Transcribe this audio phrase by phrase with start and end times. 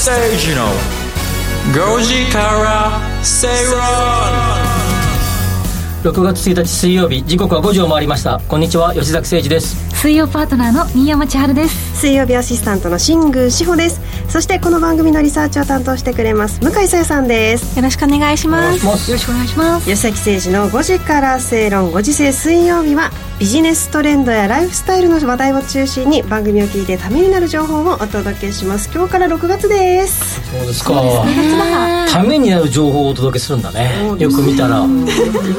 [0.00, 0.64] 吉崎誠二の
[1.98, 3.48] 5時から正
[6.02, 8.40] 論6月1日水曜日時刻は5時を回りました。
[8.48, 9.76] こんにちは吉崎誠二です。
[10.00, 14.00] 水曜パートナーの新山千春です水曜日アシスタントの新宮志保です。
[14.30, 17.76] そしてこの番組のリサーチを担当してくれます向井さやさんです。
[17.76, 18.86] よろしくお願いします。
[18.86, 19.84] よろしくお願いします。
[19.84, 28.90] 吉崎誠二の5時から正論5時制水曜日はビジネストレンドやライフスタイルの話題を中心に番組を聞いてためになる情報をお届けします。
[28.94, 30.40] 今日から6月です。
[30.50, 31.02] そうですか。
[32.10, 33.90] ためになる情報をお届けするんだね。
[34.18, 34.78] よく見たら。
[34.78, 34.86] よ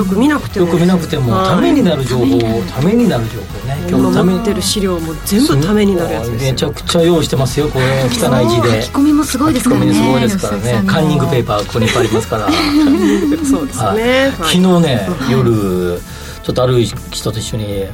[0.06, 0.66] く見なくても。
[0.66, 3.78] よく見なくてもためになる情報ためになる情報ね。
[3.90, 8.82] 今日ためてる資料も全部ためになるやつめちゃくちゃ用意してますよこれ汚い字で。
[8.84, 9.94] 書き込みもすごいですからね。
[9.94, 10.84] 書き込みすごいですからね。
[10.88, 12.48] カンニングペーパーここにいっぱいありますから。
[13.46, 16.02] そうですね、昨日ね、夜
[16.44, 17.86] ちょっとある人と一緒に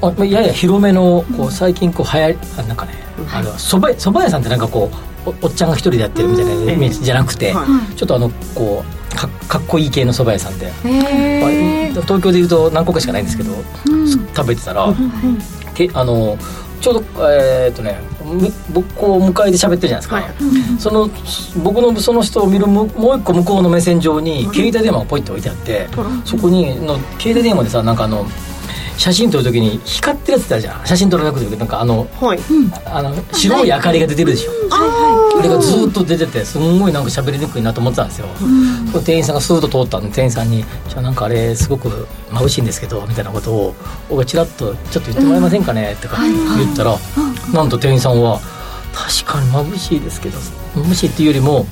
[0.00, 2.92] あやや広めのこう最近こう流行りなんかね、
[3.32, 4.90] あれはそばそば屋さんってなんかこ
[5.26, 7.52] うおっちゃんが一人でやってるみたいなイメージじゃなくて、
[7.96, 10.70] ちょっとあのこうかかっこいい系のそば屋さんで、
[12.02, 13.52] 東京でいうと何個かしかないんですけど、
[14.34, 14.94] 食べてたら、
[15.74, 16.38] けあの
[16.80, 17.98] ちょうどえー、っとね
[18.72, 20.24] 僕を迎えて喋ってるじゃないですか、はい、
[20.78, 21.08] その
[21.62, 25.88] 僕のその人を見るもう一個向こうの目線上に携帯電話がポイッと置いてあって、
[26.24, 28.26] そこにの携帯電話でさなんかあの
[28.98, 30.86] 写真撮るときに光ってるやつだじゃん。
[30.86, 32.38] 写真撮らなくてなんかあの,、はい、
[32.84, 43.74] あの白い明かりが出てるでしょ、はい、あれがずっと出ててすんごいなんか喋りにくいなと思ってたんですよ、うん、店員さんがスーッと通ったんで店員さんに「じゃあなんかあれすごく眩しいんですけど」みたいなことを
[44.08, 46.98] 僕がちらっと「ちょっと言ってもらえませんかね?」とか言ったら、
[47.52, 48.40] なんと店員さんは
[48.92, 50.38] 「確かに眩しいですけど
[50.74, 51.66] 眩しいっていうよりも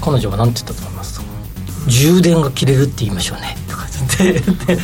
[0.00, 1.20] 彼女が何て言ったと思います？
[1.20, 1.24] と
[1.86, 3.86] 充電が切れるって言いましょうね」とか
[4.18, 4.78] 言って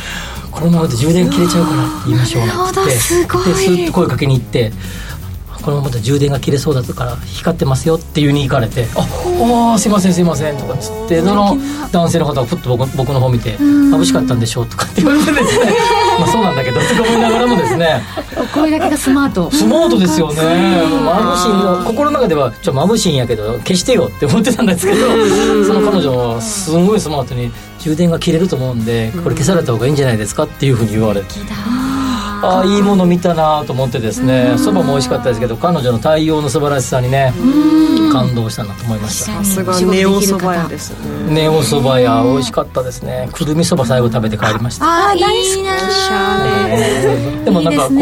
[0.51, 2.47] このままで充電切れちゃうからって言いましょう。
[2.47, 3.27] なんてってですっ
[3.87, 4.71] と声かけに行って
[5.61, 11.55] このままで充電が切れそうだから光ってますよっていうに行かれて「ああすいませんすいません」とかっつってその
[11.91, 15.75] 男性の方がふっと僕僕の方見て「眩しかったんでしょう」とかって言われてですね
[16.21, 18.01] まあそうなんだけどとか思いながらもですね。
[18.53, 19.49] これだけがスマート。
[19.51, 20.39] スマートですよね。
[20.41, 24.99] 眩しいの心の中ではちょっと眩しいんやけど消してよって思ってたんですけど
[25.65, 31.27] その彼女はすごいスマートに充電が切れると思うんでこれ消された方がいいんじゃないですかっていうふうに言われて。
[32.43, 37.33] ああいいもの見たなと思ってですねそばも美味しかったですけど彼女の対応の素晴らしさにね
[38.11, 39.31] 感動したなと思いました。
[39.31, 40.91] さすがネオそば屋です
[41.27, 41.33] ね。
[41.33, 43.29] ネオそば屋美味しかったですね。
[43.31, 44.85] くるみそば最後食べて帰りました。
[44.85, 45.71] ああいいな
[47.45, 48.01] でもなんかこう結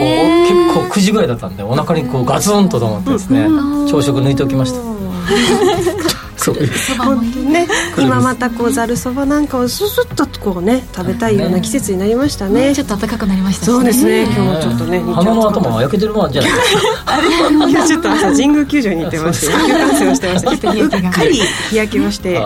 [0.74, 3.46] 構9時ぐらいだったんでお腹にこうガツンとと思ってですね
[3.90, 4.80] 朝食抜いておきました
[6.54, 7.68] そうね。
[7.98, 12.74] 今またこうざるそばなんかをススッとこうね食べたいような季節になりましたね。
[12.76, 14.24] ちょっと暖かくなりましたそうですね。
[14.24, 16.52] 今日ちょっとね鼻の頭が焼けてるもんじゃない。
[16.52, 22.38] ですか今日ちょっと朝神宮球場に行ってまして野球観戦をしてましたうっかり日焼けをして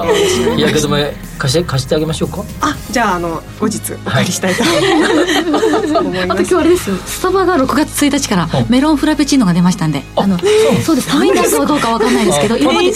[0.55, 1.13] 日焼け止め
[1.43, 2.41] 貸して貸してあげましょうか？
[2.61, 5.67] あじゃああの後日お借りしたいと思います、
[5.97, 6.89] あと今日あれです。
[6.89, 10.39] よスタバが6月1日からメロンフラペチーノが出ましたんであの
[10.85, 12.93] そうですためになるかどうかわかんないですけど今まで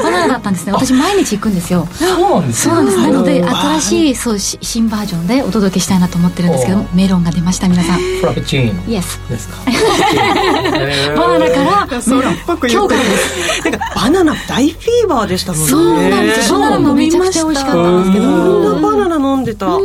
[0.00, 0.72] バナナだったんですね。
[0.74, 1.88] 私毎日行くんですよ。
[1.90, 2.98] そうなんですそうなんです。
[2.98, 7.98] なので新しいそう新バージョンでお届けしたいなと思ってるんですけどメロンが出ました皆さん。
[7.98, 8.80] フラペチーノ。
[8.86, 9.56] イエスですか？
[11.16, 15.66] バナナからメロン今日からですなんかバナナ大フィーバーでしたもんね。
[15.66, 16.52] そうなんです。
[16.52, 18.26] バナナもめちゃくちゃ美味しかったんですけど。
[18.26, 18.64] みん。
[18.64, 19.80] なバナナ飲んでた後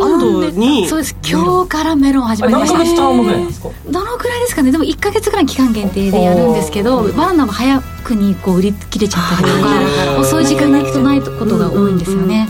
[0.51, 0.87] に。
[0.87, 1.15] そうです。
[1.27, 2.77] 今日からメロン始まりました。
[2.77, 3.69] 何ヶ月タームぐらいですか？
[3.89, 4.71] どのくらいですかね？
[4.71, 12.47] でも1か月ぐらい期間限定でやるんですけどバナナも早くにこう売り切れちゃったりとか遅い時間に行くとないことが多いんですよね。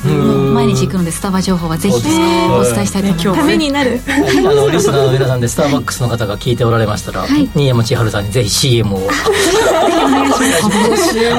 [0.54, 2.00] 毎日行くのでスタバ情報はぜひお
[2.64, 3.40] 伝えしたいと思います。
[3.42, 4.00] ためになる。
[4.08, 4.12] あ
[4.54, 9.00] のリスナーの皆さんでスターバックスの方が聞いておられましたら新山千春さんにぜひ CM を。
[9.00, 9.10] ぜひ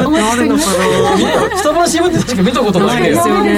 [0.04, 0.64] お願いします。
[1.58, 3.54] スタバの CM って確か見たことないですよね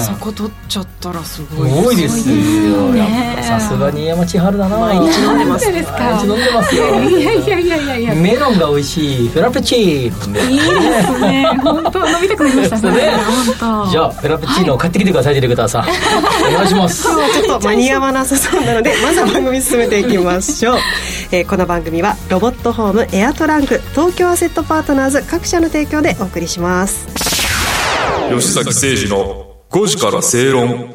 [0.00, 2.92] そこ取っちゃったらすごいすごいですよ。
[3.42, 4.78] さすが新山千春だな。
[4.78, 5.82] 毎日飲んでます毎
[6.18, 7.00] 日飲んでますよ。
[7.02, 10.38] いやいやいやいやメロンが美味しいフラペチーノ。
[10.50, 11.46] いいですね。
[11.62, 12.92] 本当飲みたくなりました。
[12.92, 13.12] ね。
[13.90, 15.70] じゃあフラペチーノを買ってきてくださいディレクター。
[15.70, 17.06] さんお願いします。
[17.06, 20.78] 今日はちょっと間に合わなさそうなのでまずは番組進めていきましょう、
[21.32, 27.39] えー、この番組はロボットホームエアトランク東京アセットパートナーズ各社の提供でお送りします
[28.30, 30.92] 吉崎誠二の5時から正論。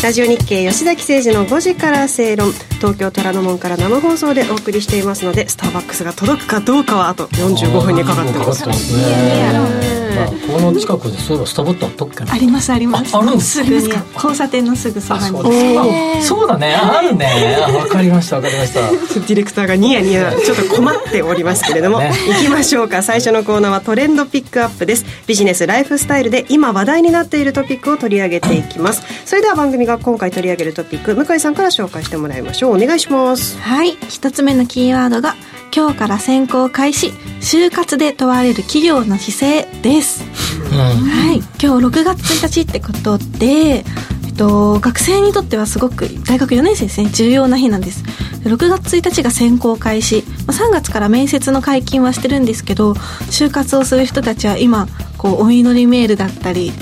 [0.00, 2.52] ラジオ日経吉崎誠二の5時から正論。
[2.52, 12.32] 東京虎ノ門から生放送でお送りしていますのでスターバックスが届くかどうかはあと45分にかかってますこの近くでそういえばスタバってあったっけな？
[12.32, 13.16] ありますあります。
[13.16, 15.26] ああるんですすぐに交差点のすぐそばに。
[15.26, 16.74] そうですかあそうだね。
[16.74, 17.56] あるね。
[17.66, 18.80] あわかりましたわかりました。
[18.80, 22.12] ディレクターがニヤニヤちょっと困っておりますけれども、ね。
[22.28, 23.02] 行きましょうか。
[23.02, 25.04] 最初のコーナーはトレンドピックアップです。
[25.26, 29.02] ビジネスライフスタイルで今話題になっているトピックを取り上げていきます。
[29.24, 32.76] それでは番組が今回取り上げるトピック向井さんから紹介してもらいましょう。
[32.76, 33.58] お願いします。
[33.60, 33.96] はい。
[34.08, 35.34] 一つ目のキーワードが
[35.74, 37.08] 今日から選考開始
[37.40, 40.22] 就活で問われる企業の姿勢です。
[40.70, 40.78] うん。
[40.78, 41.38] はい。
[41.38, 43.84] 今日6月1日ってことで
[44.26, 47.08] えっと、学生にとってはすごく大学4年生ですね。
[47.10, 48.02] 重要な日なんです。
[48.42, 50.24] で6月1日が選考開始。
[50.46, 56.72] まあ3月から面接の解禁はしてるんですけど就活をする人たちは今こうお祈りメールだったり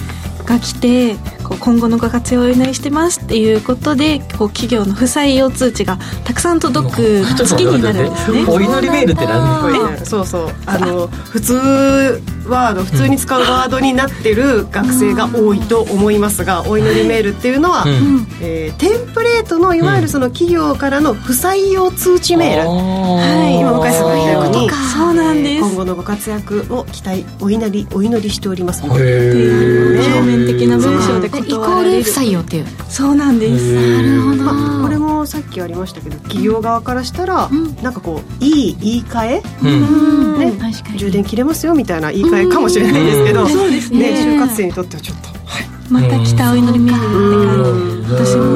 [0.44, 1.16] が来て
[1.50, 8.44] こう今後のご活用をお祈りしてますっていうことでこう企業の不採用通知がたくさん届く 月になるんですね。
[8.46, 10.48] お祈りメールって何これねそうそう。
[10.66, 18.26] あの普通ワード普通に使うワードになってる学生が多いと思いますが、お祈りメールっていうのは、うん。
[18.40, 25.60] えーテンプレートのいわゆるその企業からの不採用通知メール、はい今向井さんが言ったようにそうなんです。
[25.60, 28.82] 今後のご活躍を期待お祈りお祈りしております。
[28.84, 32.66] へっていう表面的な文章ででイコール不採用っていう。
[32.88, 33.74] そうなんです。
[33.74, 37.76] なるほど、まあ、これもさっきありましたけど企業側からしたら、ん。
[37.82, 39.68] なんかこういい言い換え、うん。
[39.68, 40.38] うん。
[40.38, 40.98] ね確かに。
[40.98, 43.48] 充電切れますよみたいな言い換えかもしれないですけど、うん。
[43.48, 44.10] そうですね。
[44.14, 45.66] 就活生にとってはちょっと、はい。
[45.90, 48.34] また来たお祈りメールって感じ。
[48.34, 48.50] うん。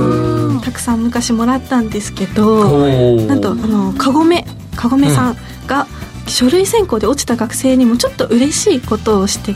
[0.50, 2.88] 私もたくさん昔もらったんですけど
[3.26, 5.36] なんとあのかごめかごめさん
[5.66, 5.86] が
[6.26, 9.54] 書類選考で落ちた学生にもちょっと嬉しいことをして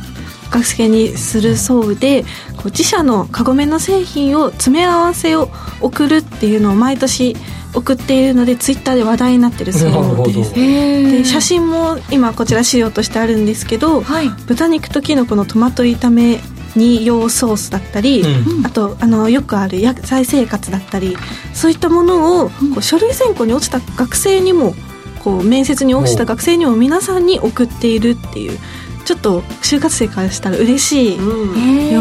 [0.50, 2.23] 学生にするそうで
[2.56, 5.49] こう自社のカゴメの製品を詰め合わせを
[5.81, 7.37] 送るっていうのを毎年
[7.75, 10.53] 送っているのでツイッターで話題になってるそうです。
[10.59, 14.31] へで写真も今こちら資料としてあるんですけど、はい。
[14.47, 16.41] 豚肉ときのこのトマト炒め
[16.77, 18.67] に用ソースだったり、うん。
[18.67, 21.17] あとあのよくある野菜生活だったり
[21.53, 24.75] そういったものを、こう書類選考に落ちた学生にも
[25.23, 28.59] こう面接に落ちた学生にも皆さんに送っているっていう
[29.08, 31.22] ちょっと就活生からしたら嬉しいよ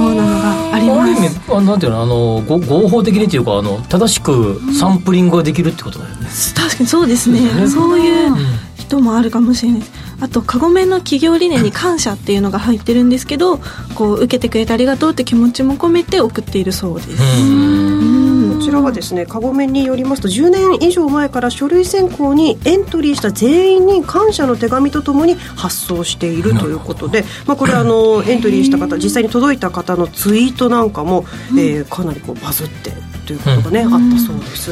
[0.08, 1.40] うなのがありまある意味す。
[1.50, 7.40] あなんていうのあのご合法的にというかあの正しくサンプリングができるってことだよね、確かにそうですね。
[7.40, 7.66] ね。
[7.70, 8.36] そういう
[8.76, 9.80] 人もあるかもしれない。
[9.80, 13.60] ですあとカゴメの企業理念に感謝っていうのが入ってるんですけど
[13.96, 18.27] こう受けてくれてありがとうって気持ちも込めて送っているそうです、うん。
[18.27, 18.27] こ
[18.58, 32.92] ちらはですねカゴメによりますと10年以上前から書類選考にエントリーした全員に感謝の手紙とともに発送しているということで、まあ、これあのエントリーした方実際に届いた方のツイートなんかも、えーかなりこうバズって
[33.26, 34.72] ということがね、あったそうです。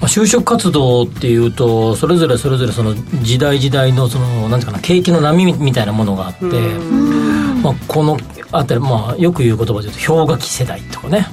[0.00, 6.44] まあ、就職活動っていうとそれぞれそれぞれその時代時代のそのなんていうかな景気の波みたいなものがあって、
[7.62, 8.18] まあ、この
[8.52, 11.26] あたり、まあ、よく言う言葉で言うと氷河期世代とかね、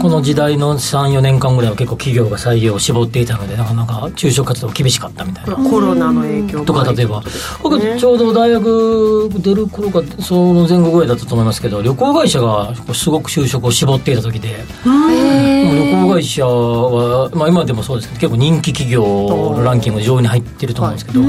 [0.00, 5.56] この時代の34年間ぐらいは結構企業が採用を絞っていたのでなかなか就職活動厳しかったみたいな。
[5.56, 7.22] コロナの影響もとか例えば。
[7.62, 21.20] 僕ちょうど大学出る頃かその前後ぐらいだったと思いますけど旅行会社がすごく就職を絞っていた時で旅行会社は、まあ、今でもそうですけど結構人気企業のランキング上位に入ってると思うんですけど、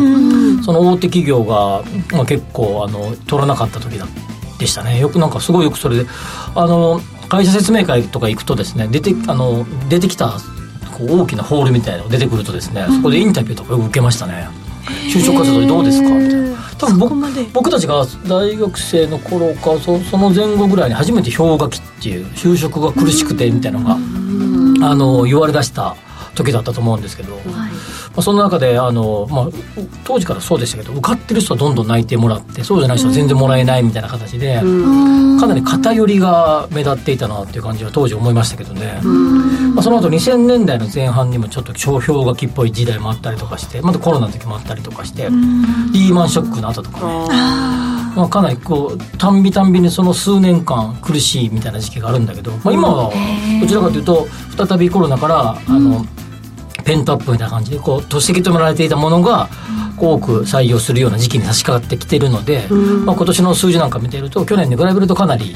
[0.64, 4.08] その大手企業が、まあ、結構あの取らなかった時だ
[4.62, 5.00] でしたね。
[5.00, 6.06] よくなんかすごいよくそれで
[6.56, 10.38] あの会社説明会とか行くとですね出てあの出てきた
[10.98, 14.48] こう大きなホールみたいなのが出てくるとですね、そこでインタビューとかよく受けましたね
[15.14, 16.10] 就職活動どうですか？
[16.10, 16.52] みたいな。
[16.78, 16.98] 多分
[17.54, 23.96] 僕たちが大学生の頃かそその前後ぐらいに初めて氷河期っていう就職が苦しくてみたいなのが、
[24.90, 25.96] あの言われだした
[26.36, 27.70] 時だったと思うんですけど、ま
[28.18, 29.48] あ、その中であの、まあ、
[30.04, 39.02] 当時からそうでしたけど受かってる人はどんどん内定もらってそうじゃない人は全然もらえないみたいな形で、かなり偏りが目立っていたなっていう感じは当時思いましたけどね、
[39.74, 45.24] まあ、その後2000年代の前半にもちょっと氷河期っぽい時代もあったりとかしてまたコロナの時もあったりとかして、
[45.94, 47.62] リーマンショックの後とかね、
[48.16, 53.12] まあ、かなりこうたんびたんびにその数年間苦しいみたいな時期があるんだけど、まあ、今は
[53.62, 54.28] どちらかというと
[54.68, 56.06] 再びコロナからあの、
[56.82, 59.50] ペントアップみたいな感じでこうとせき止められていたものが
[59.98, 62.68] 多く採用するような時期に差し掛かってきてるので、
[63.06, 65.56] まあ、今年の数字なんか見てると去年に比べるとかなり、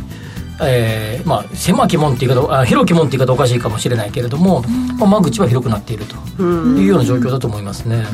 [0.62, 4.62] えーまあ、狭き門って言い方あ広き門って言い方おかしいかもしれないけれども、
[5.00, 8.06] まあ、間口は広くなっているというような状況だと思いますね。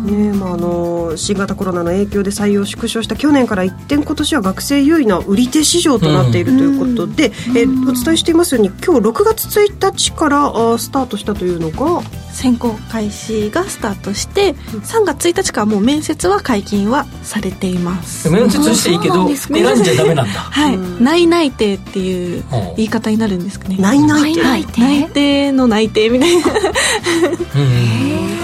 [0.00, 12.02] ねまあ、あの新型コロナの影響で採用縮小した去年から一転今年は学生優位な売り手市場となっているということで、えお伝えしていますように今日6月1日からあスタートしたというのが
[12.32, 18.30] 選考開始がスタートして3月1日からもう面接は解禁はされています。
[18.30, 20.32] 面接していいけど選んじゃダメなんだ。
[20.40, 20.78] はい。
[21.02, 22.44] 内内定っていう
[22.76, 23.76] 言い方になるんですかね。
[23.78, 26.42] 内内定内定の内定みたいな。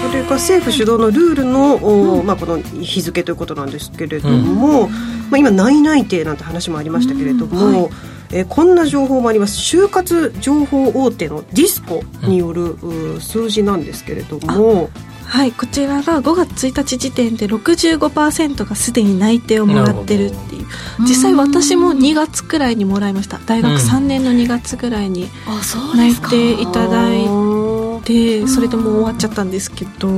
[0.07, 4.95] それが政府主導のルールの、まあ、この日付ということなんですけれども、ま
[5.33, 7.91] あ、今内内定なんて話もありましたけれども、はい
[8.31, 9.57] えー、こんな情報もあります。
[9.57, 14.89] 就活情報大手のディスコによる、うん、数字なんですけれども
[15.25, 20.67] はいこちらが5月1日時点で65%がすでに内定をもらってるっていう。
[20.99, 23.39] 実際私も2月くらいにもらいました。
[23.45, 25.29] 大学3年の2月くらいに
[25.95, 27.27] 内定いただい
[28.03, 30.09] てそれでもう終わっちゃったんですけど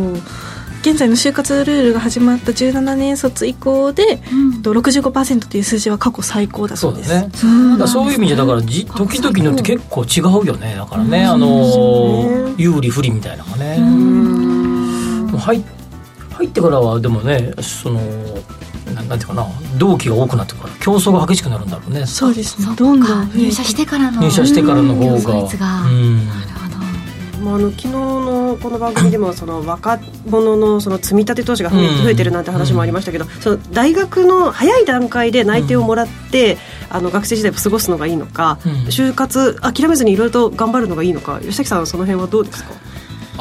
[0.81, 7.09] 現在の就活ルールが始まった17年卒以降で、うん、65%という数字は過去最高だそうです。
[7.09, 7.87] そうね。
[7.87, 10.75] そういう意味でだからじ時々によって結構違うよね。
[10.75, 13.77] だからね、あの有利不利みたいなのがね。
[15.37, 15.63] 入
[16.31, 18.01] 入ってからはでもねその
[18.93, 19.45] ななんていうかな。
[19.77, 22.05] 同期が多くなってから競争が激しくなるんだろうね。
[22.05, 22.73] そうですね。
[22.75, 25.17] どんどん入社してからの入社してからの方が、
[25.83, 26.58] うん、なる
[27.39, 31.77] まあ、あの昨日のこの番組でもその若者のその積み立て投資が増
[32.09, 36.57] え,、てるなんて話もありましたけど、その大学の早い段階で内定をもらって、
[36.89, 42.71] あの学生時代を過ごすのがいいのか、就活諦めずにいろいろと頑張るのがいいのか吉崎さんその辺はどうですか？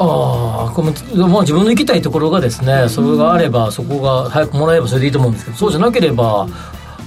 [0.01, 6.47] ああこの、まあ、自分の行きたいところがですねそれがあればそこが早くもらえばそれでいいと思うんですけどそうじゃなければ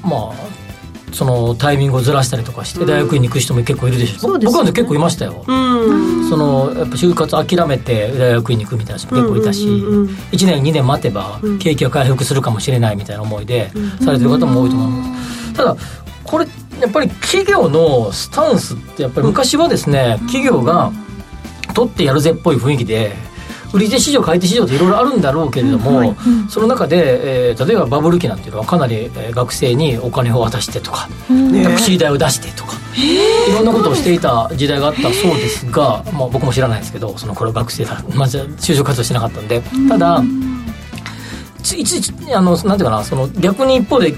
[0.02, 0.32] まあ
[1.12, 13.70] そのタイミングをずらしたりとかして大学院に行く人も結構いるでしょ、うん、僕は結構いましたよ、うん、そのやっぱ就活諦めて大学院に行くみたいな人も結構いたし、うん、1年2年待てば景気が回復するかもしれないみたいな思いで
[14.04, 15.76] されてる方も多いと思いますただ
[16.24, 16.46] これ
[16.80, 20.90] やっぱり企業のスタンスってやっぱり昔はですね企業が
[21.74, 23.12] 取ってやるぜっぽい雰囲気で
[23.72, 26.16] 売り手市場買い手市場っていろいろあるんだろうけれども、はい
[26.48, 32.76] その中で、えー、例えばバブル期なんていうのはかなり、えー、学生にお金を渡してとか、タクシー代を出してとか、
[33.48, 39.62] いろんなことをしていた時代があったそうですが、まあ、僕も知らないですけどその頃学生だまず就職活動してなかったんで。
[39.88, 40.22] ただ
[41.74, 44.12] いちあのなんていうかなその逆に一方で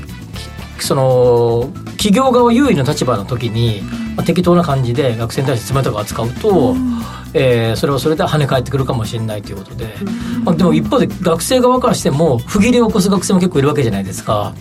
[0.81, 3.83] その企業側優位の立場の時に、
[4.17, 7.04] まあ、適当な感じで学生に対して冷たく扱うと、うん
[7.35, 9.89] えー、それはそれで跳ね返ってくるかもしれないということで、
[10.45, 14.55] まあ、でも一方で学生側からしても不義理を起こす学生も結構いるわけじゃないですか、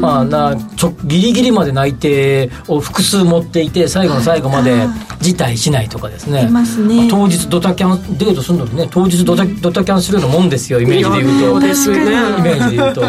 [0.00, 4.86] まあ、なちょギリギリまで内定を複数持っていて最後の最後まで
[5.20, 6.64] 辞退しないとかですね,、まあ、
[7.10, 13.02] 当日ドタキャンデートするのにね当日ドタドタキャンするようなもんですよイメージで言うと、ね、イメージで言うと。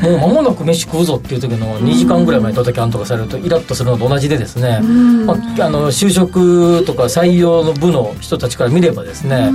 [0.00, 9.50] もう間もなく飯食うぞっていう時の2時間ぐらい前にドタキャンとかされるとイラッとするのと同じでですね、まあ、あの就職とか採用の部の人たちから見ればですね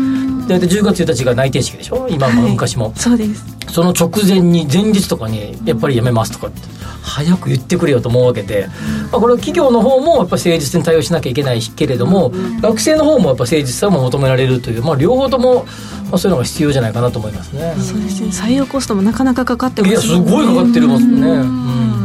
[0.48, 2.08] 大体10月1日が内定式でしょ？
[2.10, 3.46] 今も昔も、はい、そうです。
[3.70, 6.60] その直前に前日とかにやっぱり辞めますとかって
[7.02, 8.68] 早く言ってくれよと思うわけで、
[9.12, 17.74] まあ、これは企業の方もやっぱ誠実に対応しなきゃいけないけれども、学生の方もやっぱ誠実さも求められるという、まあ、両方とも、まあ、そういうのが必要じゃないかなと思いますね。
[17.78, 18.30] そうですね。
[18.30, 21.22] 採用コストもなかなかかかってますいやすごいかかってますね。
[21.22, 22.02] うん。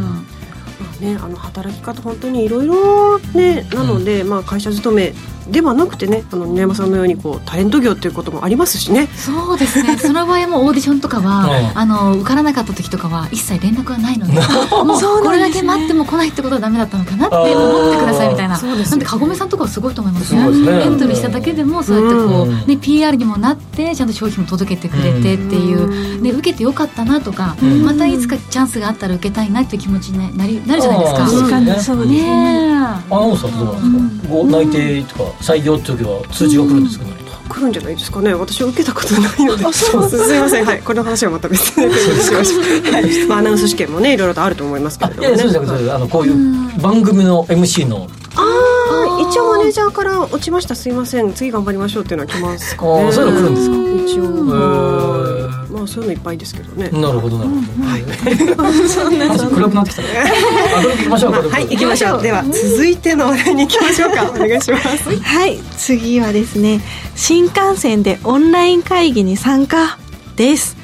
[1.01, 5.13] ね、あの働き方本当にいろいろねなので、うん、まあ、会社勤め
[5.51, 9.07] ではなくてねあの宮山さんのようにこうタレント業っていうこともありますしね。
[9.07, 9.97] そうですね。
[9.99, 14.33] その場合もオーディションとかは、 あの受からなかった時とかは一切連絡がないので
[14.71, 18.59] もうこれだけ待っても来ないってことはダメだったのかなって思ってくださいみたいな。
[18.59, 20.41] なんでかごめさんとかはすごいと思いますね。
[20.41, 26.21] エントリーしただけでもそうやってこう、ね、PR にもなってちゃんと商品も届けてくれてっていう。
[26.21, 31.19] で受けてよかったなとかまたいつかチャンスがあったら受けたいなっていう気持ちになりなるじゃないですか。
[31.19, 32.67] 確かにそうですね。
[33.09, 37.05] アナウンサーってどうなんですか、ご内定とか採用って時は通知が来るんですか、
[37.49, 38.33] 来るんじゃないですかね。
[38.33, 39.73] 私は受けたことないので。
[39.73, 40.01] すみ
[40.39, 40.65] ません。
[40.65, 40.81] はい。
[40.81, 41.87] この話はまた別で。
[41.87, 46.33] はいまあ、アナウンス試験もねいろいろとあると思いますけれども、ね、いやそうですあのこういう
[46.81, 50.75] 番組の MC のああ一応マネージャーから落ちました。
[50.75, 51.33] すいません。
[51.33, 53.11] 次頑張りましょうっていうのは来ますかね。
[53.11, 53.77] そういうの来るんですか？
[54.03, 55.46] 一応
[55.77, 56.89] まあそういうのいっぱいですけどね。
[56.89, 58.03] なるほどなるほど、はい。
[59.53, 60.01] 暗くなってきた
[60.81, 62.21] 行きましょうはい行きましょう。
[62.21, 64.31] では続いての話題に行きましょうか。
[64.35, 65.21] お願いします。
[65.21, 66.81] はい次はですね
[67.15, 69.97] 新幹線でオンライン会議に参加
[70.35, 70.75] です。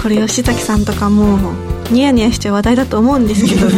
[0.00, 1.38] これ吉崎さんとかも
[1.90, 3.74] ニヤニヤして話題だと思うんですけどね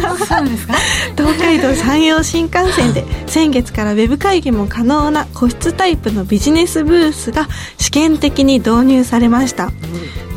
[0.00, 0.74] そうですか？
[1.16, 9.70] 東海道山陽新幹線で先月からウェブ会議も可能な個室タイプのビジネスブースが試験的に導入されました、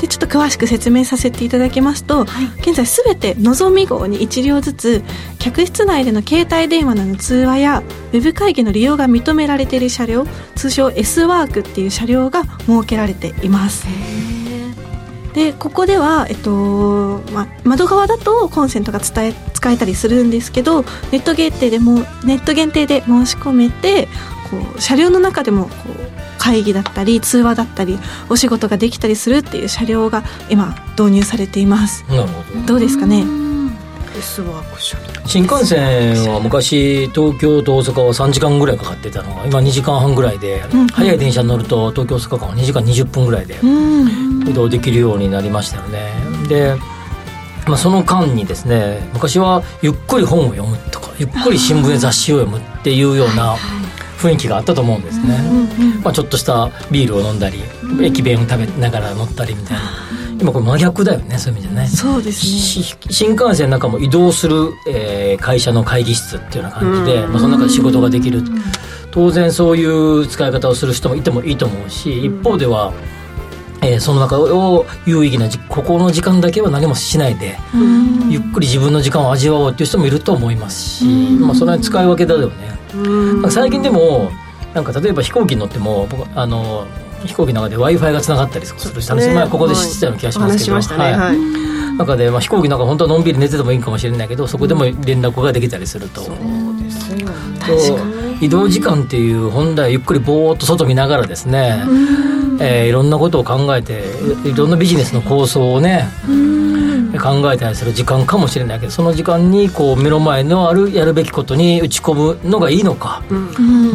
[0.02, 2.26] でちょっと詳しく説明させていただきますと、
[2.62, 5.04] 現在すべてのぞみ号に1両ずつ
[5.40, 13.86] 客室内での携帯電話の通話やウェブ会議の利用が認められている車両通称 S ワークっていう車両が設けられています
[15.34, 24.08] でここでは、えっとま、窓側だとコンセントが伝え使えたりするんですけどネット限定でもネット限定で申し込めて
[24.50, 27.98] こう車両の中でもこう会議だったり通話だったり
[28.30, 32.04] お仕事ができたりするっていう車両が今導入されています。
[32.10, 32.66] なるほど。
[32.66, 33.26] どうですかね
[34.18, 40.88] ？S ワーク車両新幹線は昔東京と大阪は3時間ぐらいかかってたのが今2時間半ぐらいで、うん。
[40.88, 44.48] 早い電車に乗ると東京大阪間は2時間20分ぐらいでうん。
[44.48, 46.12] 移動できるようになりましたよね。
[46.48, 46.76] で、
[47.68, 53.56] まあ、その間にですね昔はゆっくり本を読むとかゆっくり新聞や雑誌を読むっていうような
[54.18, 55.38] 雰囲気があったと思うんですね、
[56.04, 57.62] まあ、ちょっとしたビールを飲んだり
[58.02, 59.82] 駅弁を食べながら乗ったりみたいな
[60.44, 61.88] 今これ真逆だよねそういう意味でね。
[61.88, 62.52] そうですね。
[62.52, 68.44] し新幹線なんかも移動する、えー会社の会議室っていうような感じで、まあ、その中で仕事ができる、
[69.12, 72.94] 当然そういう使い方をする人もいてもいいと思うし一方では、
[73.82, 77.58] えーその中を有意義なじここの時間だけは何もしないで、
[78.30, 81.06] ゆっくり自分の時間を味わおうっていう人もいると思いますし、
[81.40, 82.56] まあ、それは使い分けだよね、
[83.50, 84.30] 最近でも
[84.74, 86.86] なんか例えば飛行機に乗っても僕あの
[87.26, 89.34] 飛行機の中で w i f i がつながったりする話、ね。
[89.34, 91.74] 前ここで知ってたような気がしますけど、はい。
[91.98, 96.36] 中で、まあ、飛行機なんか本当はのんびり寝ててもいいかもしれないけどそこでも連絡ができたりすると、そう
[96.82, 97.34] ですよね。
[98.40, 101.84] と移動時間っていう本来ゆっくりぼーっと外見ながらですね、
[102.60, 104.04] えーいろんなことを考えて
[104.46, 106.08] いいろんなビジネスの構想をね
[107.22, 113.24] 考えたりする時間かもしれないけどその時間にこう目の前のあるやるべきことに打ち込むのがいいのか、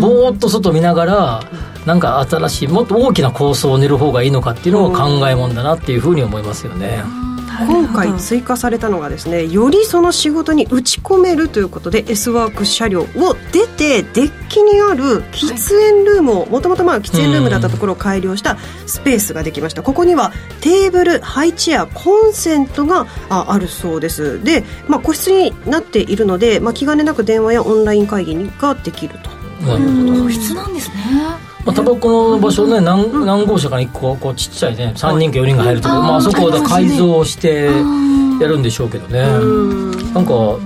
[0.00, 1.40] ぼーっと外見ながら
[1.88, 7.02] なんか新しいもっと大きな構想を練る方がいいのかっていうのが考えもんだなっていうふうに思いますよね。
[7.66, 13.06] 今回追加されたのがですねよりその仕事に打ち込めるということで S ワーク車両を
[13.52, 19.82] 出てデッキにある喫煙ルームをもともとまあ喫煙ルームだったところを改良したスペースができました。
[19.82, 20.30] ここには
[20.60, 24.44] テーブルハイチェアコンセントがああるそうです。
[24.44, 29.30] で、まあ、個室になっているので、まあ、気兼ねなく電話やオンライン会議ができると。
[29.66, 37.64] なるほど個室なんですねまあ、タバコの場所ね何何号車から1個こうちっちゃいね3人か4人が入るところ、まあ、あそこを改造して
[38.40, 39.20] やるんでしょうけどね。
[40.14, 40.56] なんか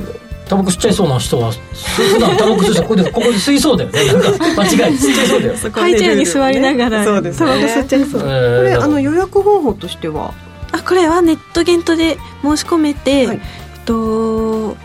[0.49, 4.05] タバコ吸っちゃいそうな人は普段タバコ吸う人はここでここで吸いそうだよね。
[4.05, 4.95] なんか間違い。
[4.95, 8.21] 吸っちゃいそうだよ、ハイチェアに座りながらそうですタバコ吸っねちゃいそう。
[8.21, 10.33] ここれあの予約方法としては？
[10.71, 13.37] あこれはネット限定で申し込めて、はい。
[13.37, 14.77] えっと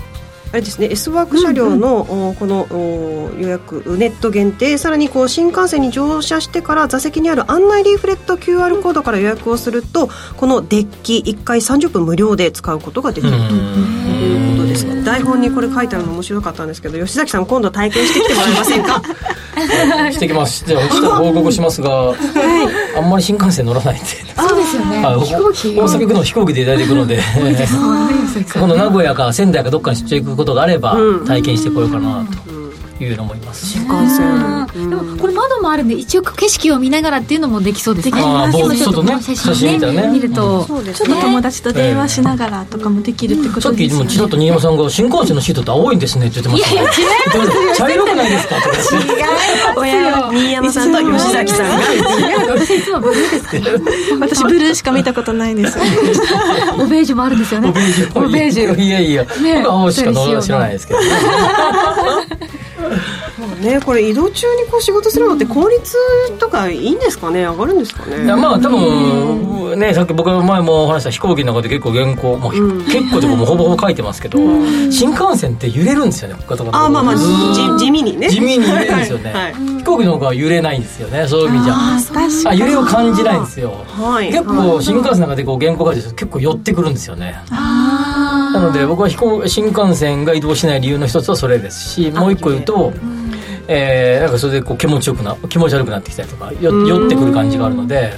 [0.51, 13.38] あれですね S ワーク車両の、おこのお予約ネット限定さらにこう新幹線に乗車してから座席にある案内リーフレット QR コードから予約をするとこのデッキ1回30分無料で使うことができると
[15.04, 19.02] 台本にこれ書いてあるの面白かったんですけど吉崎さん今度体験してきてもらえませんか？
[20.12, 20.63] してきます。
[20.68, 22.13] じゃあちょっと報告しますが、
[22.96, 24.06] あんまり新幹線乗らないんで。
[24.38, 25.04] そうですよね。
[25.04, 25.70] はい飛行機。
[25.70, 27.20] 大阪行くの飛行機で大体行くので。
[28.54, 31.26] この名古屋か仙台かどっかに出張行くことがあればうん。
[31.26, 32.38] 体験してこようかなと
[32.99, 34.67] いうのもいますし、新幹線。
[34.89, 38.21] でもこれ窓もあるんで一応景色を見ながらっていうのもできそうですね。
[38.21, 40.07] あーぼーっとちょっとね写写真見たらね。
[40.13, 44.03] 見ると、ちょっと友達と電話しながらとかもできるってこさっきでとですよね。
[44.05, 46.73] もちらっと新山さんが新幹線のシートって青いんですねって言ってましたね。
[46.73, 46.86] いやい
[47.69, 49.13] や茶色くないですかとか言って
[49.77, 51.77] 親新山さんと吉崎さんが。
[52.55, 53.62] 私いつもブルーですから
[54.19, 57.69] 私ブルーしか見たことないですオベージュもあるんですよね。
[57.69, 58.25] オベージュ。
[58.25, 60.99] オベージュいやいや、ね僕は青しかの知らないですけど
[62.78, 63.74] ね。
[63.74, 65.96] ねこれ移動中にこう仕事するのって効率
[66.40, 67.44] とかいいんですかね？
[67.44, 68.26] 上がるんですかね？
[68.26, 72.86] いやまあ多分ねさっき僕が前もお話した飛行機の中で結構原稿もううん。
[72.86, 74.40] 結構でもほぼほぼ書いてますけど
[74.92, 78.30] 新幹線って揺れるんですよねガタガタあまあまあ地味にね。
[78.30, 79.54] 地味に揺れるんですよね、はい。
[79.54, 81.76] 飛行機の方が揺れないんですよねそういう意味じゃ。
[82.50, 83.72] あ揺れを感じないんですよ。
[83.88, 84.28] はい。
[84.32, 87.42] 結構新幹線の中でこう原稿書いてると結構寄ってくるんですよね。
[87.50, 88.16] な
[88.67, 92.93] ので僕は飛行新幹線が移動しない理由の一つはそれですしもう一個言うと、
[93.67, 98.13] えーなんかそれでこう気持ちよくな気持ち悪くなってきたりとかよ寄ってくる感じがあるので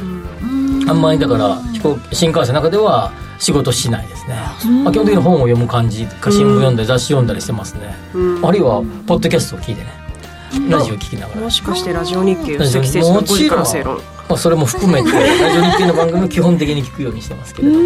[0.87, 4.35] あんまりだから飛行新幹線の中では仕事しないですね、
[4.83, 8.45] まあ、基本的に本を読む感じか新聞読んだり雑誌読んだりしてますね、うん。
[8.45, 9.89] あるいはポッドキャストを聞いてね。
[10.67, 11.41] ラジオ聞きながら。
[11.41, 15.09] もしかしてラジオ日経吉崎誠二の5時から正論まあ、それも含めて
[15.41, 17.83] ラジオ日経の番組を基本的に聞くようにしてますけれども、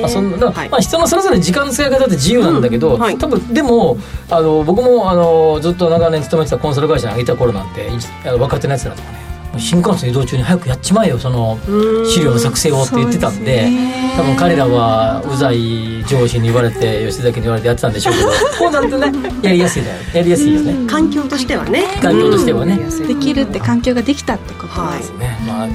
[0.00, 0.68] まあ、そんな、はい。
[0.68, 3.16] まあ、人のそれぞれ時間の使い方って自由なんだけど、うんはい。
[3.16, 3.96] 多分でも
[4.28, 7.90] あの僕もあのずっと長年勤めてたコンサル会社にいた頃なんてい
[8.26, 11.58] あの若手のやつらとかね新幹線移動中に早くやっちまえよその
[12.06, 13.68] 資料の作成をって言ってたんで
[14.16, 18.28] 多分彼らはうざい上司に言われて吉崎に言われてやってたんでしょうけど。
[18.58, 19.12] こうなるとね。
[19.42, 19.96] やりやすいだよ。
[20.14, 20.74] やりやすいですね。
[20.86, 21.84] 環境としてはね。
[22.02, 22.74] 環境としてはね。
[22.74, 23.06] うん。
[23.06, 24.94] できるって環境ができたってことは。
[24.96, 25.38] いですね。
[25.46, 25.68] まあ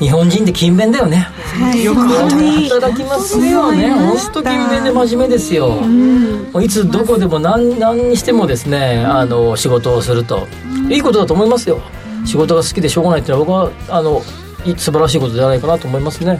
[0.00, 1.28] 日本人って勤勉だよね。
[1.58, 1.84] はい。
[1.84, 3.90] よく働きますよね。
[3.90, 10.48] 本当勤勉で真面目ですよ、もういつどこでも何何にしてもですねあの仕事をすると。
[10.90, 11.80] いいことだと思いますよ
[12.24, 14.22] 仕事が好きでしょうがないっていうのは僕はあの
[14.64, 16.38] い素晴らしいことじゃないかなと思いますね、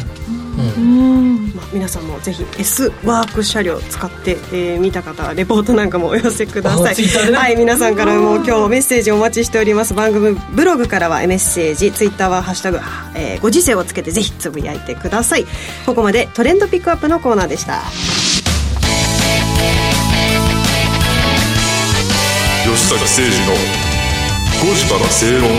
[0.77, 1.53] うん。
[1.55, 6.92] まあ、皆さんもぜひ S ワーク車両使って、えー見た方はレポートなんかもお寄せください。
[6.92, 7.38] あツイッターでね。
[7.38, 9.92] はい皆さんからも今日メッセージお待ちしております。
[9.94, 12.81] 番組ブログからはメッセージツイッターは「ハッシュタグ、
[13.14, 15.47] えーご時世」をつけてぜひつぶやいてください。
[15.85, 17.83] ここまでトレンドピックアップのコーナーでした。
[22.64, 23.29] 吉坂誠二
[23.88, 23.93] の
[24.64, 25.50] 5時から正論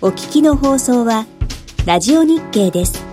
[0.00, 1.26] お聞きの放送は
[1.84, 3.05] ラジオ日経です。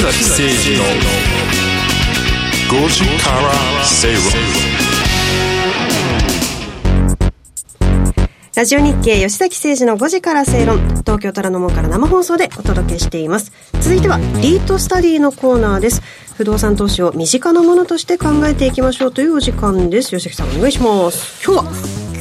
[0.00, 0.84] 吉崎誠二の
[2.84, 4.22] 5時から正論
[8.56, 10.78] ラジオ日経吉崎誠二の5時から正論。
[11.00, 13.52] 東京虎ノ門から生放送でお届けしています。
[13.82, 16.00] 続いてはリートスタディのコーナーです。
[16.34, 20.16] 不動産投資を身近なものとして考えていきましょうというお時間です。
[20.16, 21.44] 吉崎さんお願いします。
[21.44, 21.72] 今日は？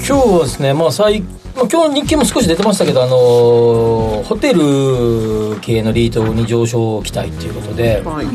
[0.06, 8.28] 今日はですねまあ最まあ、今日日経も少し出てましたけど、あのーホテル系のリートに上昇期待ということで、はい。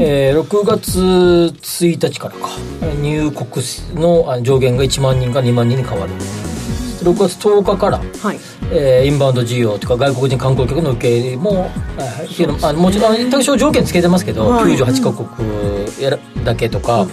[0.00, 2.48] えー6月1日からか。
[3.00, 6.12] 入国のあ上限が1万人が2万人に変わる。
[7.02, 8.38] 6月10日から、はい。
[8.72, 14.74] えーインバウンド需要とか外国人観光客の受け入れも、あっていうのあのもちろん多少条件つけてますけど、はい。
[14.74, 17.06] 98カ国やらだけとか、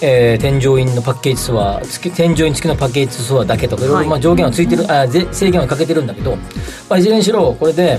[0.00, 4.08] えー添乗員のパッケージツアー付き添乗員付きのパッケージツアーだけとかいろいろ、はい。
[4.08, 7.98] まあ、上限はついてるあぜ制限はかけてるんだけど、まあ、いずれにしろこれで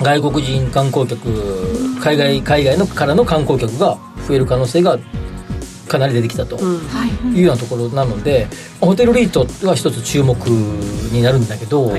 [0.00, 1.28] 外国人観光客
[2.00, 4.98] 海外海外のからの観光客が増える可能性が
[5.88, 6.56] かなり出てきたと。
[7.06, 7.40] い。
[7.40, 8.46] うようなところなので、
[8.80, 11.90] まあホテルリートが一つ注目になるんだけど、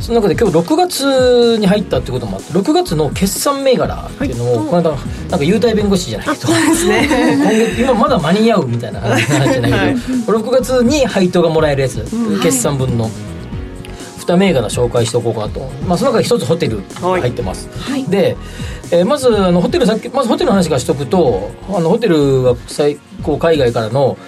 [0.00, 9.94] その中で今日6月に入ったってこともあって6月の決算銘柄っていうのを、この間なんか優待弁護士じゃないけど、今月今まだ間に合うみたいな話じゃないけ
[10.30, 12.04] ど、6月に配当がもらえるやつ、
[12.42, 13.10] 決算分の。
[14.28, 17.22] 2銘柄紹介しておこうかなと、まあ、その中で一つホテルはい。
[17.22, 17.66] 入ってます、
[18.10, 18.36] で、
[18.90, 24.18] えーまずあのホテルさっきまずホテルの話からしとくとあのホテルが最高海外からの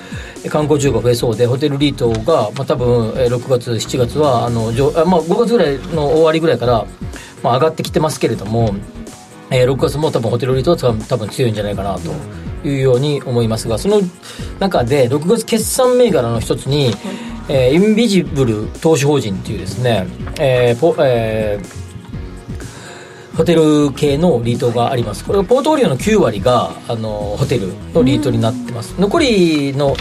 [0.48, 6.86] 観光中が増えそうでホテルリートが、まあ、多分えー6月7月はあの上あ、まあ、5月ぐらいの終わりぐらいから、
[7.42, 8.74] まあ、上がってきてますけれども、
[9.50, 12.10] えー6月も多分ホテルリートは多分多分強いんじゃないかなと
[12.66, 14.00] いうように思いますがその
[14.58, 16.92] 中で6月決算銘柄の一つに、
[17.48, 20.06] えーインビジブル投資法人っていうですね、
[20.38, 21.79] えーポえー
[23.40, 25.24] ホテル系のリートがあります。
[25.24, 29.96] これはポートフォリオの9割があのホテルのリートになってます、残りの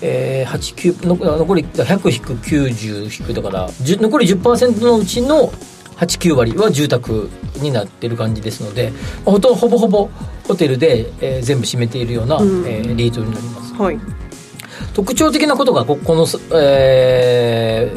[0.00, 5.50] えー、8 9の残り100-90だから10残り10%のうちの
[5.96, 8.92] 89割は住宅になってる感じですので、
[9.24, 10.08] まあほとほぼほぼ
[10.46, 13.74] ホテルで、えー全部占めているような、えーリートになります。
[13.74, 13.98] はい。
[14.94, 17.96] 特徴的なことがここの、え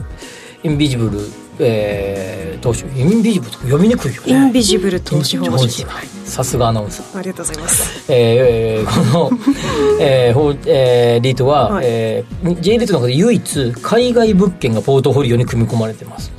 [0.64, 1.20] ーインビジブル
[1.60, 4.32] えー、投資インビジブル読みにくいよね。
[4.32, 6.08] インビジブル投資法人はい。
[6.26, 7.18] さすがアナウンサー。
[7.18, 8.12] ありがとうございます。
[8.12, 9.38] えー、この、
[10.00, 11.86] えーえーリートは、はい。
[11.88, 16.32] えー J リートの中で唯一海外物件がポートフォリオに組み込まれてます。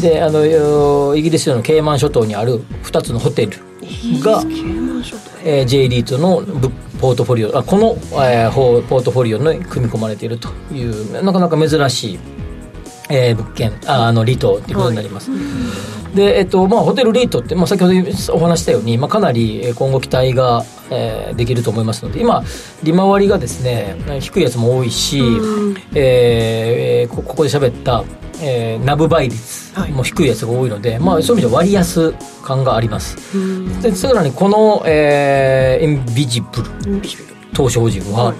[0.00, 3.52] であのよイギリスのケイマン諸島にある2つのホテル
[4.22, 4.42] が、
[5.44, 12.18] えー J リートのブポートフォリオあこの、えーポートフォリオに組み込まれているというなかなか珍しい、
[13.10, 15.30] えー物件ああのリートということになります、
[16.14, 17.94] で、えっとまあ、ホテルリートって、まあ、先ほど
[18.34, 22.42] お話ししたように、まあ、かなりえー今後期待が、えーできると思いますので今
[22.82, 28.04] 利回りがですね低いやつも多いし、えーえーこここで喋った、
[28.40, 33.16] えーナブ倍率も低いやつが多いので、まあ、そういう意味では割安感があります。
[33.82, 38.34] でさらにこの、えー、インビジブルインビジブル投資法人は、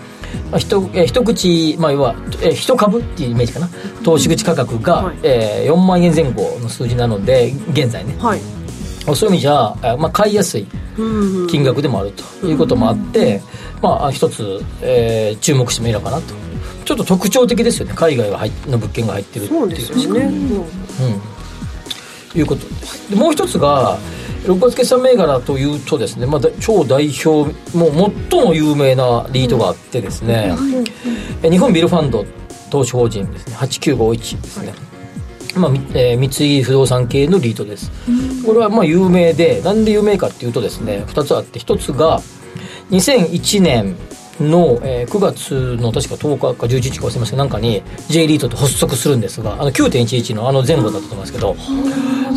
[0.50, 3.68] まあ、一えー一口、まあ、要は、えー一株っていうイメージかな。
[4.04, 5.16] 投資口価格が、はい。
[5.22, 8.14] えー4万円前後の数字なので現在ね。
[8.18, 8.40] はい。
[9.04, 10.66] そういう意味じゃ、あまあ、買いやすい
[10.96, 13.42] うん金額でもあるということもあって、
[13.82, 16.34] まあ、一つ、えー注目してもいいのかなと。
[16.84, 17.94] ちょっと特徴的ですよね。
[17.96, 19.60] 海外が入っの物件が入ってるっていう。
[19.60, 20.34] そうですよねうんう
[22.36, 23.98] ん、いうことですでもう一つが
[24.44, 30.54] 6月決算銘柄というとですね、まあ、だ超代表もう最も有名なリートがあってですね、
[31.42, 32.26] え日本ビルファンド
[32.70, 34.74] 投資法人ですね8951ですね、
[35.56, 37.90] まあみえー三井不動産系のリートです、
[38.44, 42.20] これはまあ有名でなんで有名かっていうとですね2つあって1つが
[42.90, 43.96] 2001年
[44.40, 51.56] の、えー9月の確か10日か11日か忘れましたなんかに J リートって発足するんですがあの9.11のあの前後だったと思いますけど、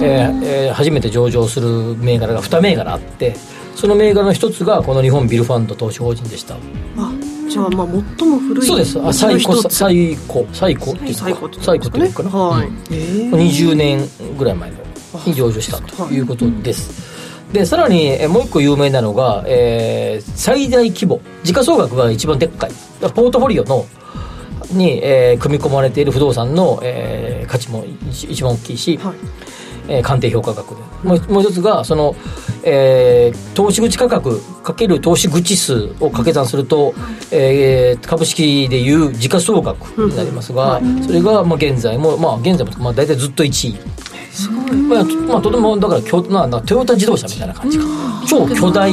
[0.04, 3.36] えーえー初めて上場する銘柄が2銘柄あって
[3.76, 6.56] その銘柄の一つがこの日本ビルファンド投資法人でした。
[6.56, 6.60] あ
[7.50, 7.88] じゃあまあ
[8.20, 8.66] 最も古い。
[8.66, 9.00] そうです。
[9.02, 12.78] あ最古最古最古っていう最古って最古っていうかな、はい、うん。
[12.92, 14.02] えー20年
[14.38, 14.78] ぐらい前の
[15.26, 17.17] に上場したということです。
[17.52, 23.86] で、さらにえもう一個有名なのが、えー最大規模、時価総額が一番でっかい、ポートフォリオの、
[24.72, 29.16] に、えー組み込まれている不動産の、えー価値も一一番大きいし、はい。
[29.90, 30.82] えー鑑定評価額で。
[31.04, 32.16] もうもう一つがその、
[32.64, 36.94] えー投資口価格かける投資口数を掛け算すると、
[37.32, 43.76] えー株式でいう時価総額になりますが、それがまあ現在も、まあ、現在も、まあ、大体ずっと1位
[44.38, 44.72] すごい。
[44.74, 47.86] まあ、とまあ、とてもだからきょななトヨタ自動車みたいな感じか、
[48.28, 48.92] 超巨大、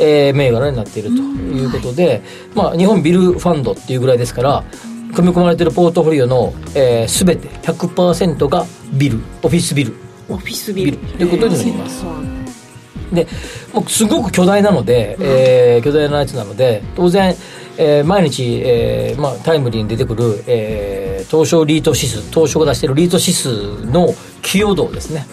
[0.00, 2.22] えー銘柄になっているということで、
[2.54, 4.64] まあ、日本ビルファンドっていうぐらいですから
[5.14, 9.94] 組み込まれているポートフォリオの、えー、全て100%がビルオフィスビル。
[10.28, 10.96] オフィスビル。
[10.96, 12.04] ということになります。
[12.04, 12.38] は
[13.12, 13.26] で
[13.72, 17.34] もうすごく巨大なので、えー巨大なやつなので当然、
[17.78, 25.26] えー毎日、えーまあ、タイムリーに出てくる、えー東証リート指数東証が出しているリート指数の寄与度ですね。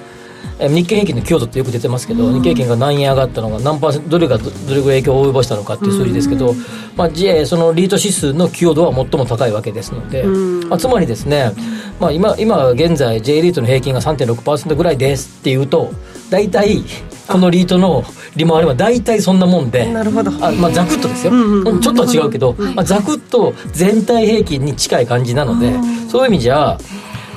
[0.59, 6.53] えー日経平均の寄与度ってよく出てますけど、日経平均が何円上がったのか何パーセントどれがどどれぐらい影響を及ぼしたのかっていう数字ですけど、
[6.95, 11.51] まあ、じえーそのリート指数の寄与度は最も高いわけですので、まあ、つまりですね、
[11.99, 15.91] まあ、今今現在 J リートの平均が3.6%ぐらいですっていうと
[16.29, 16.83] 大体
[17.27, 18.03] このリートの
[18.35, 20.31] 利回りは大体そんなもんでなるほど。
[20.45, 25.73] あ、まあ、ざくっとですよ、んうんうんちょっとは違うけど、まあ、ざくっと全体平均に近い感じなので
[26.09, 26.77] そういう意味じゃ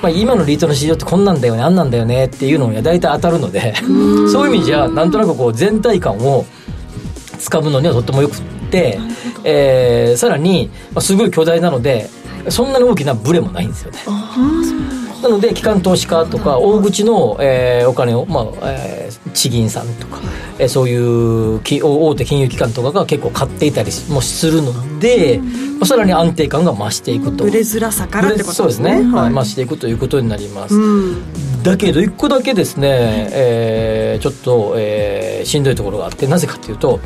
[0.00, 3.74] まあ、今のリートの市場ってこんなんだよねあんなんだよねっていうのが大体当たるので
[4.30, 6.44] そういう意味じゃなんとなくこう全体感を
[7.38, 9.00] つかむのにはとってもよくって、
[9.42, 12.08] えーさらに、まあ、すごい巨大なので
[12.48, 13.98] そんなに大きなブレもないんですよね
[15.22, 20.20] なので機関投資家とか大口の、えーお金を、まあえー地銀さんとか、
[20.58, 25.38] えーそういうき大手金融機関とかが結構買っていたりもするので、
[25.78, 27.44] まあ、さらに安定感が増していくと。
[27.44, 29.32] ブレづらさからってことですね、ははい。
[29.32, 31.62] い、増していくということになります、うん。
[31.62, 37.00] だけど一個だけですね、えーちょっと、えーしんどいところがあってなぜかというと、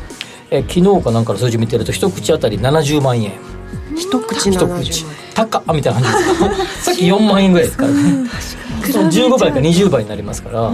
[0.51, 3.31] えー昨日かなんかの数字見てると一口当たり70万円
[3.95, 5.13] 一口一70口万。
[5.33, 6.57] 高っみたいな感じ。
[6.57, 8.29] で すさっき4万円ぐらいですからね。
[8.91, 10.71] 15倍か20倍になりますから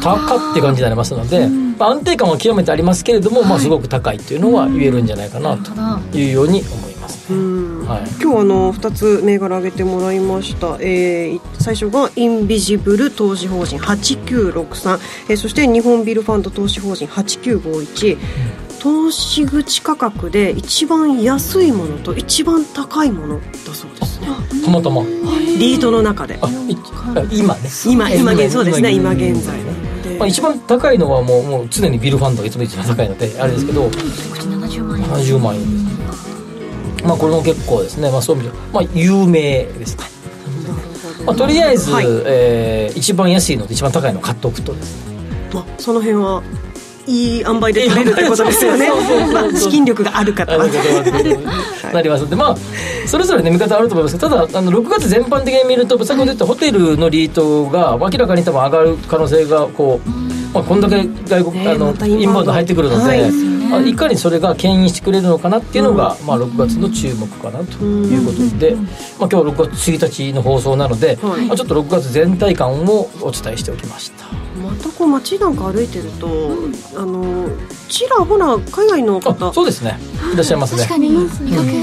[0.00, 7.30] 高って感じになりますので、まあ、安定感は極めてありますけれども、まあ、すごく高いっていうのは言えるんじゃないかなというように思います。
[7.30, 14.98] ね、はい、今日あの2つ銘柄挙げてもらいました、えー最初がインビジブル投資法人8963、
[15.30, 18.18] えーそして日本ビルファンド投資法人8951、
[18.84, 24.26] 投資口価格で一番安いものと一番高いものだそうですね。
[24.62, 25.02] たまたま。
[25.58, 26.38] リートの中で。
[27.32, 27.70] 今ね。
[27.86, 29.58] 今今え現そうですね今現現在
[30.02, 33.86] でまあ、一番高いのはもうもう常にビルファンドがいつも一番高いのであれですけど。
[33.86, 40.04] 70万円70万円ですまあこれも結構ですね、まあ、そういう意味では、まあ、有名ですね。
[41.24, 42.06] まあ、とりあえず、はい。
[42.26, 45.14] えー一番安いのと一番高いのを買っておくとですね。
[45.54, 46.42] まあその辺は
[47.06, 48.86] いい塩梅で取れるってことですよね。
[48.86, 50.66] そうそうそうそうまあ資金力がある方は
[51.92, 52.24] なります。
[52.24, 52.56] のでまあ
[53.06, 60.10] それぞれね見方あると思いますけどただあの6月全般的に見ると先ほど言ったホテルのリートが明らかに多分上がる可能性がこう、
[60.52, 63.32] まあ、こんだけ外国、ねあのインバウンド入ってくるので、はい。
[63.64, 68.86] まあいかにそれが牽引してくれるのかなっていうのが、まあ、6月の注目かなということで、まあ、
[69.18, 71.46] 今日6月1日の放送なので、はい。
[71.46, 74.43] まあ、ちょっと6月全体感をお伝えしておきました。
[74.64, 76.26] またこう街なんか歩いてると、
[76.96, 77.48] あの
[77.88, 79.98] ちらほら海外のあ方そうですね。
[80.32, 80.78] いらっしゃいますね。
[80.82, 81.10] 確かに。
[81.10, 81.78] 見かけで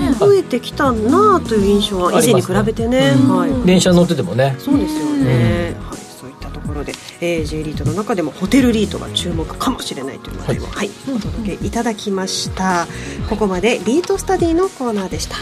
[0.00, 0.14] ね。
[0.18, 3.14] 増えてきたなあという印象は以前に比べてね。
[3.16, 3.36] うん。
[3.36, 4.54] はい、電車乗っててもね。
[4.58, 10.52] そうですよね、はい、そういったところで、えー、J リートの中でもホテルリートが注目かもしれないというのを、は
[10.84, 10.90] い。
[11.08, 12.86] お届けいただきました。
[13.28, 15.36] ここまでリートスタディのコーナーでした。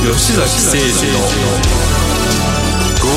[0.00, 1.12] 吉崎誠二
[1.92, 1.97] の「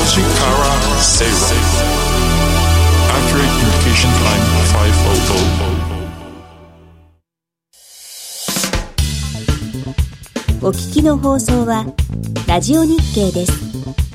[10.62, 11.84] お聴きの放送は
[12.46, 14.11] ラジオ日経です。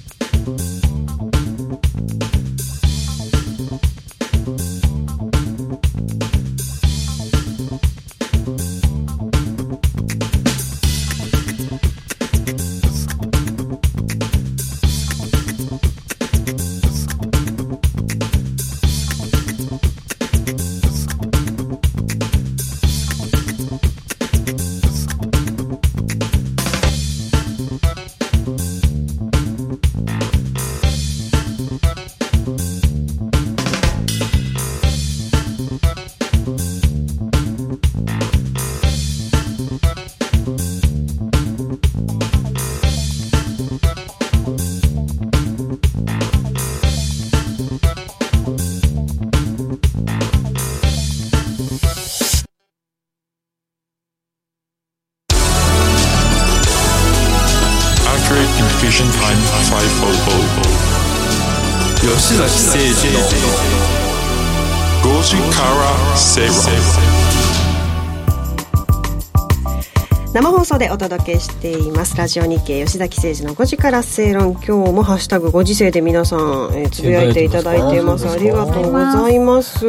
[70.77, 72.15] でお届けしています。
[72.17, 74.51] ラジオ日経吉崎誠二の5時から正論。
[74.53, 76.39] 今日もハッシュタグご時世で皆さん、
[76.73, 78.29] えーつぶやいていただいています。
[78.29, 79.87] ありがとうございます。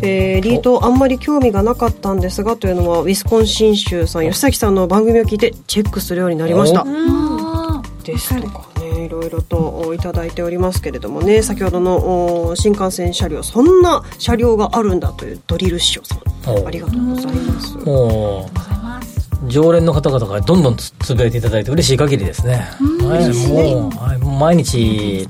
[0.00, 6.84] えー、リートあんまり興味がなかったんですがというのはウィスコンシン州さん吉崎さんの番組を聞いてチェックするようになりました。
[6.86, 11.42] あですとかねいろいろとおいただいておりますけれどもね。
[11.42, 18.67] 先ほどのお新幹線車両そんな車両があるんだというドリル師匠さおんありがとうございます
[19.48, 22.68] 常連の方々がどんどんつつぶやいていただいて嬉しい限りですね。
[23.00, 25.26] はい、もう、はい、もう毎日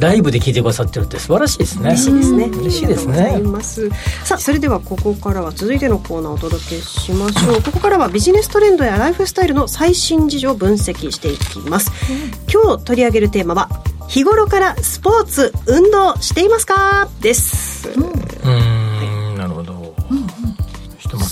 [0.00, 1.90] ライブで聞いてくださってるって素晴らしいですね。
[1.90, 2.44] 嬉しいですね。
[2.46, 3.38] 嬉しいですね。
[3.38, 3.88] ます。
[4.24, 7.62] さあ、それではここからは続いてのコーナーをお届けしましょう。
[7.62, 11.92] ここからはビジネストレンドやライフスタイルの最新事情を分析していきます。
[12.52, 13.68] 今日取り上げるテーマは、
[14.08, 17.08] 日頃からスポーツ、運動していますか？
[17.20, 17.90] です。
[17.90, 18.69] うーん、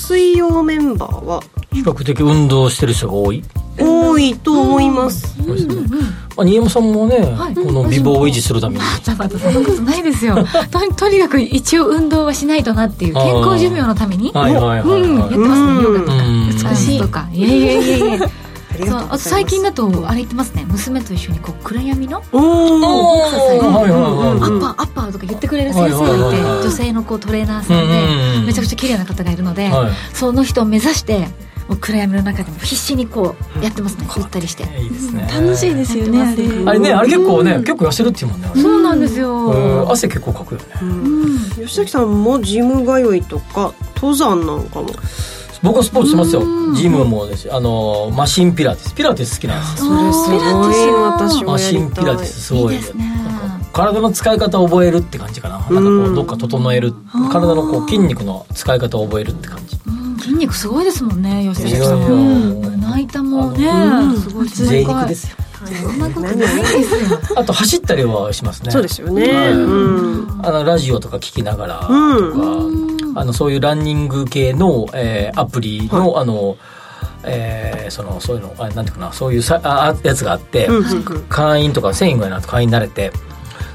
[0.09, 1.42] 水曜メンバーは？
[1.71, 3.44] 比較的運動してる人が多い。
[3.79, 5.37] 多いと思います。
[6.35, 7.18] あ、新山さんもね、
[7.55, 8.81] この美貌を維持するために。
[8.81, 10.35] またまたそんなことないですよ。
[10.73, 14.31] ととにかく一応運動はしないとなっていう健康寿命のために。
[14.33, 15.18] はいはいはいうん。
[15.18, 15.49] やってはい。
[15.49, 15.83] ますね。
[15.83, 16.12] ヨガとか。
[16.14, 16.49] うん。
[16.49, 16.99] 美しい。
[17.01, 18.31] とかいやいやいやいや
[18.87, 19.07] そうます。
[19.07, 20.64] あと最近だとあれ言ってますね。
[20.69, 22.38] 娘と一緒にこう暗闇のおー。
[22.38, 29.93] おアッパーアッパーとか言ってくれる先生がいて女性のこうトレーナーさんうんうんうんでめちゃくちゃ綺麗な方がいるのではい。
[30.14, 31.29] その人を目指して
[31.69, 34.07] もう暗闇の中でも必死にこうやってますね。
[34.17, 34.64] 打ったりして。
[34.64, 34.71] ね。
[35.31, 36.47] 楽しいですよねあれ。
[36.64, 38.51] あれね、あれ結構ね、結構痩せるっていうもんね。
[38.57, 39.35] そうなんですよ。
[39.51, 39.91] うん。
[39.91, 40.64] 汗結構かくよね。
[41.57, 44.88] 吉崎さんもジム通いとか登山なんかも？
[45.62, 46.42] 僕はスポーツしますよ。
[46.75, 48.94] ジムもですし、あの、マシンピラティス。
[48.94, 50.12] ピラティス好きなんですよ。
[50.12, 50.77] それすごい。
[51.05, 51.81] 私もマやりたい。
[51.81, 52.79] シンピラティスすごい。
[53.73, 55.59] 体の使い方を覚えるって感じかな。
[55.59, 55.66] なん。
[55.66, 56.92] かこうどっか整える
[57.31, 59.77] 体のこう筋肉の使い方を覚えるって感じ。
[59.87, 60.16] うん。
[60.18, 61.99] 筋肉すごいですもんね吉崎さん。
[61.99, 63.71] 胸板もね。
[64.21, 64.49] すごい。
[64.49, 65.37] 贅肉ですよ。
[65.83, 67.18] そんなことないですよ。
[67.37, 68.71] あと走ったりはしますね。
[68.71, 69.53] そうですよね、はい。
[69.53, 70.40] うん。
[70.42, 76.57] あのラジオとか聞きながらとか、うんあのそういうランニング系の、えーアプリの、あの
[77.25, 80.69] えーそのそういうのあなんていうかなそういうさああやつがあって、
[81.29, 83.13] 会員とか1000円ぐらいになると会員になれて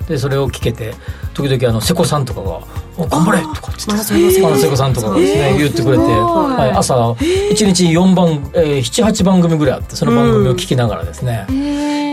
[0.07, 0.93] でそれを聞けて
[1.33, 2.61] 時々あの瀬古さんとかが
[2.97, 3.41] お頑張れ！
[3.41, 11.47] とかって言ってマラソンのマラソン子さんとかがですね、言ってくれて、はい、朝1日4番、えー、78番組ぐらいあってその番組を聞きながらですね、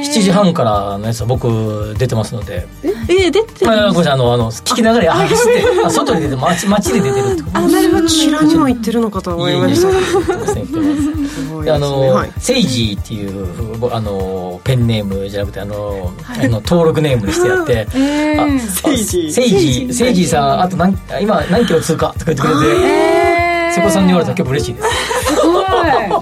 [0.01, 2.67] 7時半からのやつは僕出てますので。
[2.83, 7.59] えー、出てるあごめんなさいあのあの聞きながら走ってあ外に出て街街で出てるってこと。
[7.59, 10.47] あなるほどこちらにも行ってるのかと思いました。
[10.49, 12.33] すごいであの、はい。
[12.39, 17.87] セイジーっていうあのペンネームじゃなくてあの,、あの登録ネームにしてやって、
[18.39, 19.31] あセイジー。
[19.31, 20.27] セイジーセイジー。
[20.27, 23.51] さんあと何今何キロ通過とか言ってくれて。
[23.71, 24.89] 瀬古さんに言われたら結構嬉しいです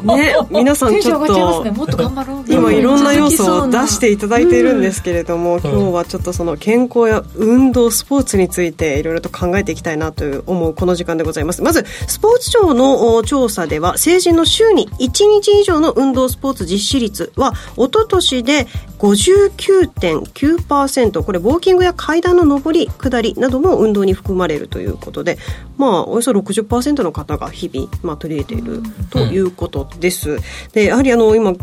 [0.02, 1.64] ね皆さんちょっと。
[1.64, 11.62] ねもっと頑張ろう今いろんな要素を出していただいているんですけれども、今日はちょっとその健康や運動スポーツについていろいろと考えていきたいなという思うこの時間でございます。
[11.62, 18.66] まずスポーツ庁のお調査では成人の週に1日以上の運動スポーツ実施率は一昨年で
[18.98, 25.38] 59.9%これウォーキングや階段の上り下りなども運動に含まれるということで
[25.76, 30.38] まあおよそ60%の方が日々、まあ、取り入れているといういうことです。
[30.72, 31.54] でやはりあの今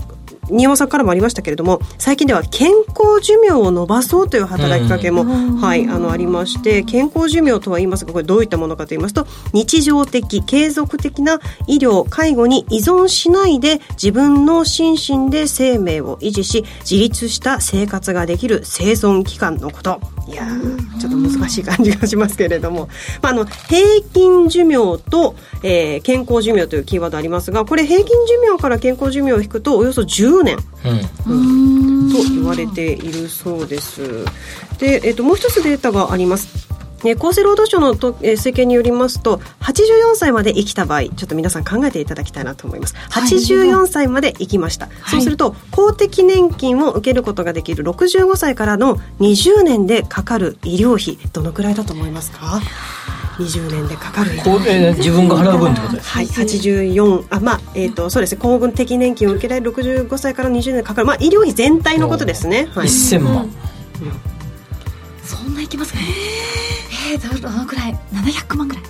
[0.49, 5.25] 新山さんからもありましたけれども最近では健康寿命を伸ばそうという働きかけも、
[5.59, 19.99] はい、あのありまして健康寿命とは言いますがこれどういったものかと言いますと日常的継続的な医療介護に依存しないで自分の心身で生命を維持し自立した生活ができる生存期間のこと。
[20.27, 22.89] いやーちょっと難しい感じがしますけれども、
[23.21, 30.57] まあ、あの平均寿命と、えー健康寿命というキーワードありますがこれ平均寿命から健康寿命を引くとおよそ10年
[31.27, 32.11] うん。
[32.11, 34.25] と言われているそうです。
[34.79, 36.65] で、えっともう一つデータがあります。
[37.03, 42.95] ね厚生労働省のと、えー推計によりますと84歳まで生きた場合ちょっと皆さん考えていただきたいなと思います。
[43.11, 52.59] 84歳まで生きました、そうすると公的年金を受けることができる65歳からの20年でかかる医療費どのくらいだと思いますか？
[53.37, 54.31] 20年でかかる
[54.95, 58.41] 自分が払う分ってことですはい、84あまあえっ、とそうですね。
[58.41, 61.07] 公的年金を受けられる65歳から20年かかる。
[61.07, 62.67] まあ医療費全体のことですね。
[62.73, 62.87] はい。
[62.87, 63.49] 1000万。
[65.23, 65.99] そんないきますか？
[65.99, 66.05] ね
[67.11, 68.83] えー、どのくらい700万ぐらい。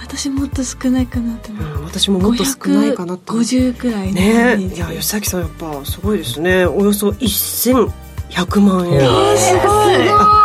[0.00, 1.64] 私もっと少ないかなって思う。
[1.64, 3.32] うん私ももっと少ないかなと。
[3.32, 3.42] 思う。
[3.44, 4.56] 50くらいね。
[4.58, 6.66] いや吉崎さんやっぱすごいですね。
[6.66, 8.92] およそ1100万円。
[8.92, 9.60] いやーすご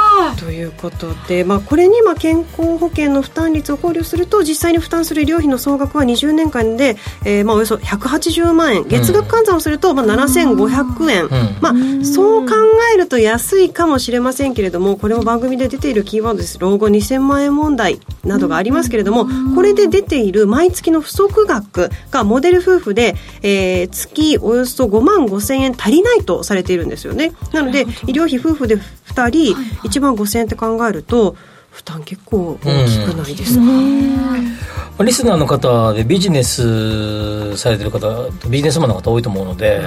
[0.01, 0.04] い。
[0.33, 6.95] ということで、まあ、これにまあ健康保険の負担率を考慮すると実際に負担する医療費の総額は20年間で、
[7.25, 8.87] えーまあ、およそ180万円。
[8.87, 11.29] 月額換算をするとまあ7500円、ん。
[11.61, 12.55] まあ、そう考
[12.93, 16.59] えると安いかもしれませんけれどもこれも番組で出ているキーワードです。
[16.59, 27.33] 老後2000万円問題などがありますけれどもこれで出ている毎月の不足額がモデル夫婦で、えー月およそ5万5000円足りないとされているんですよね。
[27.53, 29.55] なので医療費夫婦で2人
[29.87, 31.35] 1万5000円って考えると
[31.71, 39.81] 負担結構大きくないですか、リスナーの方でビジネスされてる方ビジネスマンの方多いと思うので、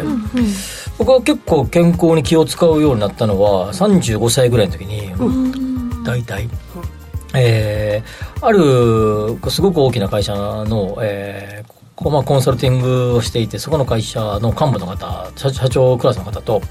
[0.99, 5.15] 僕は結構健康に気を使うようになったのは35歳ぐらいの時に、
[6.05, 6.49] 大体、
[7.35, 16.63] えーあるすごく大きな会社の、えーこまあ、コンサルティングをしていてそこの会社の幹部の方社社長クラスの方と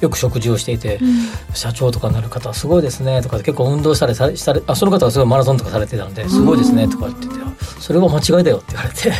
[0.00, 1.00] よく食事をしていて、
[1.54, 7.34] 社長とかになる方はすごいですねとか結構運動したりさしたりあその方がすごいマラソンとかされてたのですごいですねとか言ってて
[7.80, 9.12] それは間違いだよって言われて、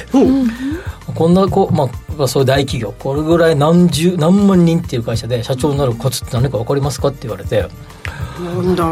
[1.13, 1.91] こんなこう、ま
[2.21, 7.67] あ、そういう大企業これぐらい何十何万人っていう会社で社長になるコツって何か分かりますかって言われて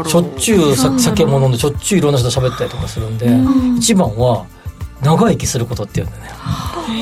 [0.09, 3.29] しょっちゅうさ酒も飲んでしょっちゅういろんな人と喋ったりとかするんで、
[3.77, 4.45] 一番は
[5.03, 6.29] 長生きすることっていうんだよね。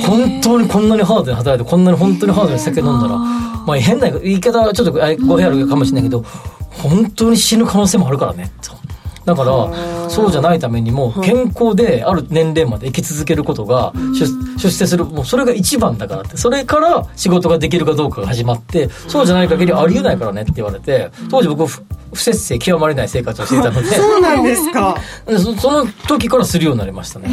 [0.05, 6.21] 本当にこんなにハードに働いてこんなに本当にハードに酒飲んだらまあ変な言い方はちょっとあ語弊あるかもしれないけど
[6.71, 8.51] 本当に死ぬ可能性もあるからね。
[8.61, 8.77] と
[9.25, 14.25] だからそうじゃないためにも健康である年齢まで生き続けることが出
[14.57, 16.37] 出世するもうそれが一番だからって。
[16.37, 21.67] それから仕事ができるかどうかが始まってそうじゃない限りありえないからねって言われて当時僕
[22.11, 23.87] 不不節制極まりない生活をしていたので。
[23.95, 24.97] そうなんですか。
[25.27, 27.29] でそその時からするようになりましたね。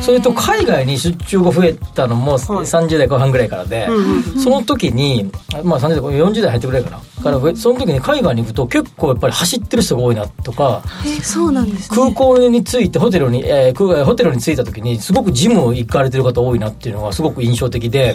[0.00, 3.88] それと海外に出張が増えたのも30代後半ぐらいからで、
[4.42, 5.30] その時に
[5.62, 6.98] まあ30代40代入ってぐらいかな？
[7.22, 11.96] からその時に海外に行くと結構やっぱり走ってる人が多いなとかえそうなんですね。
[11.96, 18.14] 空港に着いてホテルに、えー空ホテルに着いた時にすごくジム行かれてる方多いなっていうのがすごく印象的で、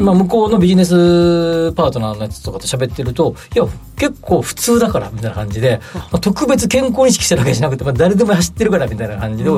[0.00, 9.50] まあ、向こうのビジネスパートナーのやつとかと喋ってるといや結構普通だからからみたいな感じで、まあ、特別健康に意識してるわけじゃなくて、まあ、誰でも走ってるからみたいな感じで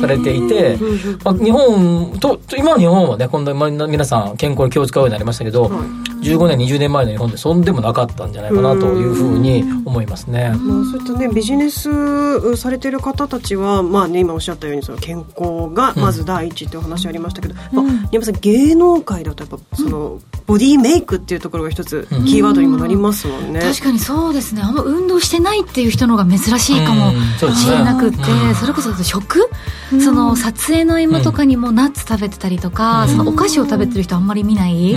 [0.00, 0.78] されていて、
[1.24, 5.66] まあ、日本と今の日本はね今度まあ皆さん健康に気を使うようになりましたけど、
[6.24, 10.50] 15年20年前の日本でそんでもなかったんじゃないかなというふうに思いますね。
[10.50, 24.62] まあ、そういったねビジネスされてる方たちは、まあね、今おっしゃったようにその健康がまず第一っていう話ありましたけど、うん、まあ、山さん芸能界だとやっぱその、ボディメイクっていうところが一つキーワードにもなりますもんね、確かにそうですね。
[24.62, 27.12] あんま運動してないっていう人の方が珍しいかも。
[27.54, 28.18] しれなくて、
[28.60, 29.48] それこそ食、
[30.02, 34.96] その撮影の合間とかにもナッツ食べてたりとか、そのお菓子を食べてる人あんまり見ない、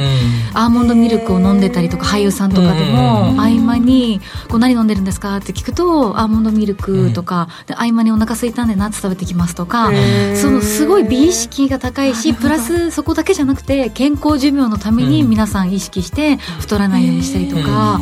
[0.53, 5.37] アーモンドミルクを飲んでたりとか俳優さんとかでも合間にこう何飲んでるんですか？
[5.37, 9.91] って聞くとアーモンドミルクとか、合間にお腹空いたんでナッツ食べてきますとか。
[10.35, 18.01] そのすごい美意識が高いしプラスそこだけじゃなくて健康寿命のために皆さん意識して太らないようにしたりとか。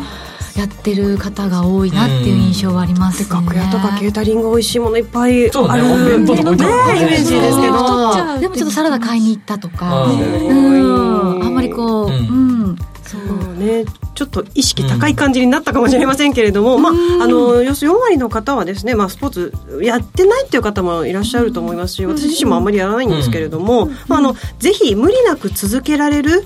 [0.56, 6.18] やってる方が多いなっていう印象はありますね、楽屋とかケータリング美味しいものいっぱいある、ね、
[6.56, 12.65] ね、イメージですけどでもちょっとサラダ買いに行ったとか、うん、あんまりこう、うん
[13.06, 13.86] そうね。
[14.16, 16.94] ちょっと意識高い感じになったかもしれませんけれども、うん、まあ
[17.24, 19.54] あの要するに4割の方はですね、まあ、スポーツ
[19.84, 26.46] やってないっていう方もいらっしゃると思いますし私自身もあんまりやらないんですけれども、うん、まあ、あのぜひ無理なく続けられる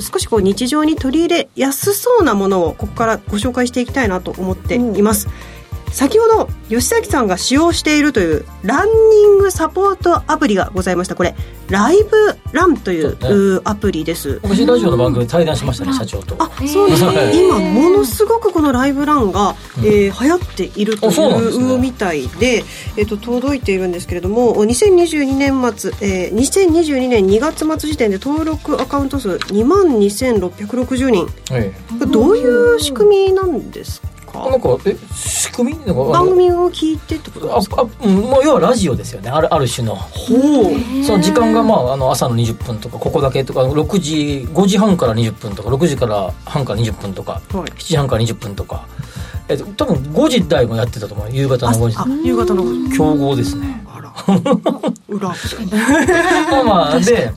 [0.00, 5.26] 少しこう日常に取り入れやすそうなものをここからご紹介していきたいなと思っています。
[5.26, 5.61] うん
[5.92, 11.14] 先ほど吉崎さんが使用しているというランニングサポートアプリがございました。
[11.14, 11.34] これ
[11.68, 14.40] ライブランという、ね、アプリです。
[14.42, 16.36] 私ラジオの番組対談しましたね、社長と。
[16.38, 17.32] あそうですね。
[17.44, 22.64] 今ものすごくこのライブランが、うん、えー、流行っているというみたいで
[22.96, 31.72] えーと、届いているんですけれども2022年末、えー、2022年2月末時点で登録アカウント数2万2660人、はい、
[32.10, 34.11] どういう仕組みなんですか？
[34.32, 34.50] か。
[34.50, 37.82] なんかえ仕組みなんか番組を聞いてってことですか？
[37.82, 39.30] ああ、うん、まあ、要はラジオですよね。
[39.30, 39.94] あるある種の。
[39.94, 41.04] ほう。
[41.04, 48.86] その時間が、まあ、あの朝の20分とかここだけとか6時5時半から20分とか6時から半から20分とか、はい、7時半から20分とか。
[49.48, 51.28] えっと、多分5時台もやってたと思う。
[51.30, 51.96] 夕方の5時。
[51.98, 52.96] あ夕方の5時。
[52.96, 53.84] 強豪ですね。
[53.92, 54.12] あら。
[55.08, 55.28] 裏。
[55.28, 55.34] ま
[56.60, 57.32] あまあで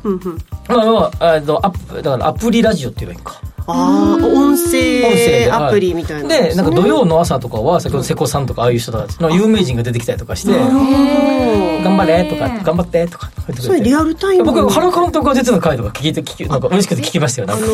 [0.67, 14.45] まあまあ、あのアップだからアプリラジオって言えばいいかああ、音声アプリみたいなで、なんか土曜の朝とかは先ほど瀬古さんとかああいう人たちの有名人が出てきたりとかして頑張れとか頑張ってとかそれリアルタイム？
[14.45, 17.65] 僕原監督が出てた回とか聞いて聞きなんか嬉しくて聞きましたよあの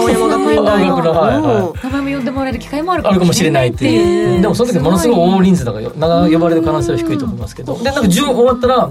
[0.00, 1.74] 青山学園大学の名前も
[2.16, 4.40] 呼んでもらえる機会もあるかもしれないっていう。
[4.40, 5.90] でもその時ものすごい大人数だから
[6.28, 7.78] 呼ばれる可能性は低いと思いますけど。
[7.78, 8.90] でなんか順終わったら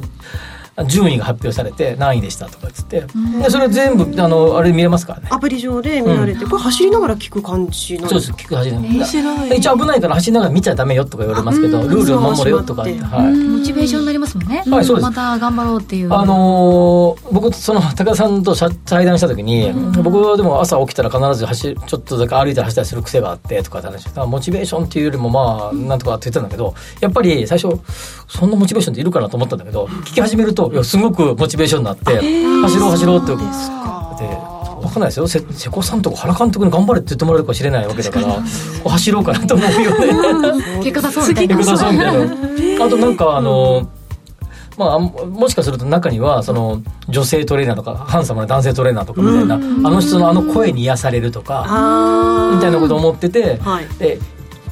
[0.88, 3.01] 順位が発表されて何位でしたとかっつって。
[3.41, 5.28] でそれ全部あのあれ見れますからね。
[5.30, 8.32] アプリ上で見られて、うん、これ走りながら聞く感じなんそうです。
[8.32, 8.76] 聞く走り
[9.24, 15.03] ながら一応危ないから走りながら見ちゃダメよとか言われますけどルールを守れよとか、はい、モチベーションになりますもんね、はい、そうです。
[15.03, 16.13] また頑張ろうっていう。
[16.13, 18.55] あのー、僕その 高田さんと
[18.86, 27.80] 対談した時に、うん、僕はでも朝起きたら必ず走ちょっとだけ歩いたり走ったりする癖があってとかって話モチベーションっていうよりもまあなんとかって言ったんだけどやっぱり最初
[28.28, 32.16] そんなモチベーションっているかなと思ったんだけど聞き始めるといやすごくモチベーションになって
[32.61, 33.38] 走ろう走ろうってで
[34.82, 35.28] 分かんないですよ。
[35.28, 35.39] 瀬
[35.70, 38.41] 古さんとか原監督に頑張れって言ってもらえるかもしれないわけだから
[38.91, 40.84] 走ろうかなと思うよね。
[40.84, 43.89] 結果出そうみたいな結果出そうみたいなあとなんかあの、
[44.78, 54.20] まあ、もしかすると中にはその女性トレーナーとかハンサムな男性トレーナーとかみたいな、あの人のあの声に癒されるとかみたいなことを思ってて、はい、で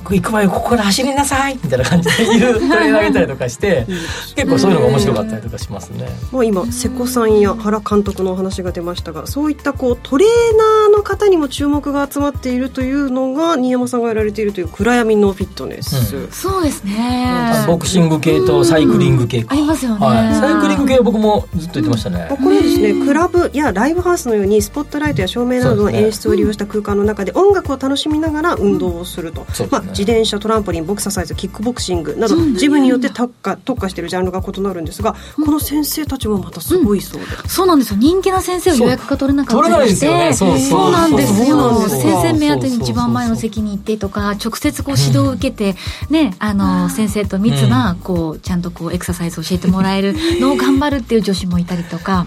[0.09, 1.59] 行く前ここから走りなさい。
[1.63, 3.85] みたいな感じで言うトレーナーげたりとかして
[4.35, 6.09] 結構そういうのが面白かったりとかしますね。
[6.31, 17.65] もう今瀬古さんや原監督のお話が出ましたがそういったこうトレーナーの方にも注目が集まっているというのが新山さんがやられているという暗闇のフィットネス、うん、そうですね。
[17.67, 22.27] ボクシング系とサイクリング系ありますよね、はい、サイクリング系は僕もずっと言ってましたね。
[22.29, 37.99] これですねクラブやライブハウスのようにスポットライトや照明などの演出を利用した空間の中で音楽を楽しみながら運動をすると、まあ、自転車トランポリンボクササイズキックボクシングなどジムによって特化特化しているジャンルが異なるんですが、この先生たちもまたすごいそうで、うん、そうなんですよ。
[37.99, 40.33] 人気な先生は予約が取れなかったりして。
[40.33, 41.87] そうなんですよ。
[41.89, 45.75] 先生目当てに一番前の席に行ってとか直接こう指導を受けて、
[46.09, 52.25] ねあの先生と密なこうちゃんとこうエクササイズを教えてもらえるのを頑張るっていう女子もいたりとか、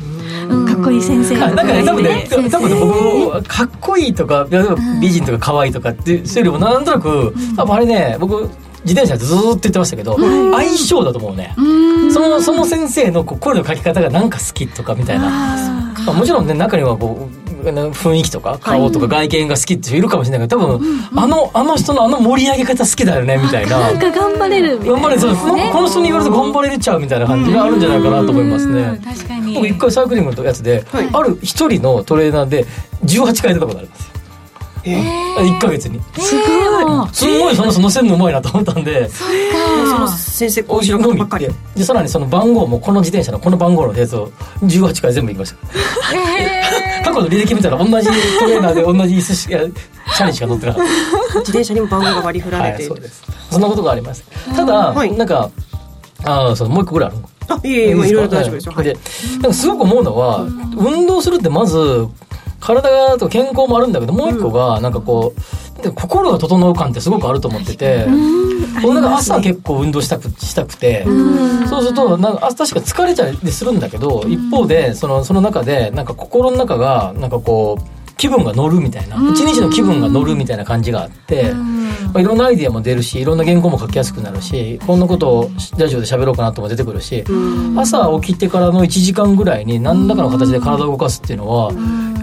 [0.49, 1.37] うん、かっこいい先生。
[1.37, 4.47] なんかね多分ね多分僕かっこいいとか
[5.01, 8.49] 美人とか可愛いとかっていうよりもなんとなく多分あれね僕
[8.85, 11.55] 自転車ずっと言ってましたけど、相性だと思うね。
[12.13, 15.95] そのその先生のこう声の書き方がなんか好きとかみたいな。
[16.07, 23.81] もちろんね中にはこう雰囲気とか顔とか外見が好きって人いるかもしれないけど多分、あのあの人のあの盛り上げ方好きだよねみたいな。
[23.81, 24.93] なんか頑張れるみたいな。
[24.93, 29.55] 頑張れそうこのこの人に言われると頑張れちゃうみたいな感じがあるんじゃないかなと思いますうんね確かに。
[29.55, 31.09] 僕一回サイクリングのやつで、はい。
[31.11, 32.67] ある一人のトレーナーで
[33.07, 34.14] 18回出たことあります
[34.93, 34.99] よ
[35.39, 36.01] 1ヶ月に。
[36.18, 37.14] すごい。
[37.14, 39.09] すごいその人乗せるのうまいなと思ったんで。
[39.09, 44.28] その先生後ろからばっかりでさらにその番号もこの自転車のこの番号のやつを
[44.62, 47.05] 18回全部行きました。
[47.05, 48.09] 過去の履歴見たら同じ
[48.39, 49.59] トレーナーで同じ椅子しか
[50.16, 50.85] チャリしか乗ってなかっ
[51.41, 53.22] 自転車にも番号が割り振たられてはいそうです。
[53.51, 54.24] そんなことがあります。
[54.55, 55.12] ただ、はい。
[55.12, 55.51] なんか
[56.24, 57.28] ああそうもう一個ぐらいあるの。
[57.47, 58.66] あいえいえまあいろいろ大丈夫です。
[58.66, 58.85] よはい。
[58.85, 58.97] で
[59.35, 62.07] なんかすごく思うのは、運動するってまず
[62.65, 68.07] 体がと健康もあるんだけどもう一個がなんかこうで心が整う感ってすごくあると思ってて、
[68.83, 71.05] 僕なんか朝結構運動したくしたくて、
[71.69, 77.93] そうするとなんかあ確か疲れちゃいするんだけど、一方でそのその中でなんか心の中がなんかこう
[78.25, 87.22] 気分が乗るみたいな、一日の気分が乗るみたいな感じがあって、まあ、いろんなアイディアも出るしいろんな原稿も書きやすくなるしこんなことをラジオで喋ろうかなとも出てくるし、
[87.77, 91.70] 朝起きてからの1時間ぐらいに何らかの形で体を動かすっていうのは、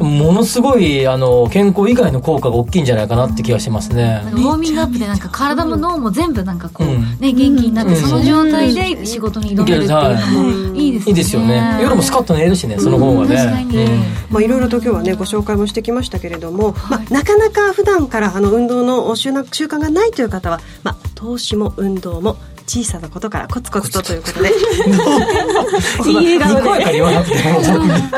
[0.03, 4.23] ものすごいあの健康以外の効果が大きいんじゃないかなって気がしますね。
[4.33, 7.01] ウォーミングアップでなんか体も脳も全部なんかこう、うん。
[7.19, 10.93] ね元気になって、その状態で仕事に挑めるっていうのもいい。
[10.93, 11.09] ですね。
[11.09, 11.79] いいですよね。
[11.81, 13.87] 夜もスカッと寝れるしねその方がね、確かに。
[14.29, 22.37] まあ、いろいろと今日はねご紹介もしてきましたけれども、まあ、なかなか普段からあの運動の習慣習慣がないという方は、まあ、投資も運動も
[22.67, 24.49] 小さなことからコツコツとということ で。
[26.09, 26.85] いい笑顔で。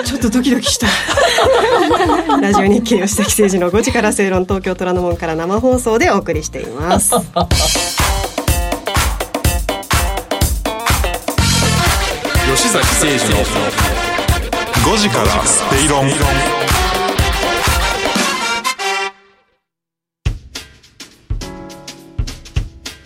[0.05, 0.87] ちょっとドキドキした。
[2.39, 7.11] ラジオ日経吉崎誠二の5時から正論東京虎ノ門から生放送でお送りしています。
[12.55, 13.37] 吉崎誠二の
[14.85, 16.07] 5時から正論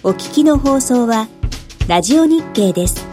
[0.03, 1.27] お聞きの放送は
[1.87, 3.06] ラジオ日経です。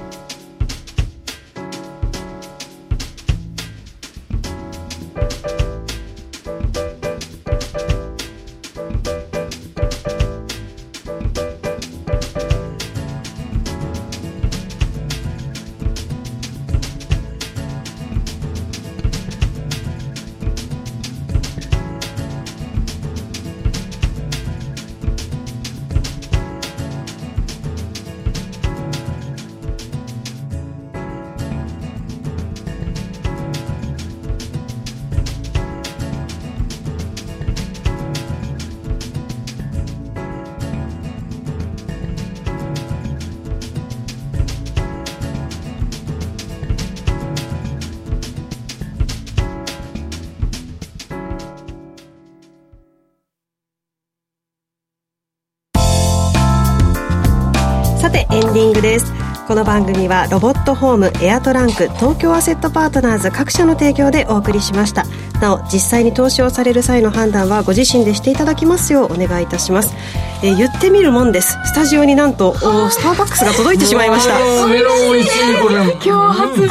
[60.09, 65.05] はロボットホームエアトランク東京アセットパートナーズ各社の提供でお送りしました。
[65.41, 69.95] なお実際に投資をされる際の判断はご自身でしていただきますようお願いいたします、
[70.43, 71.59] えー言ってみるもんです。
[71.65, 72.55] スタジオになんとお
[72.91, 74.39] スターバックスが届いてしまいました。
[74.67, 76.69] メロン美味しいこれ今日発売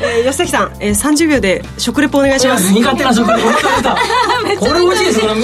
[0.00, 2.72] えー吉崎さん、えー、30秒で食レポお願いします。
[2.72, 3.40] 苦手な食材
[4.58, 5.34] これ美味しいですこれ。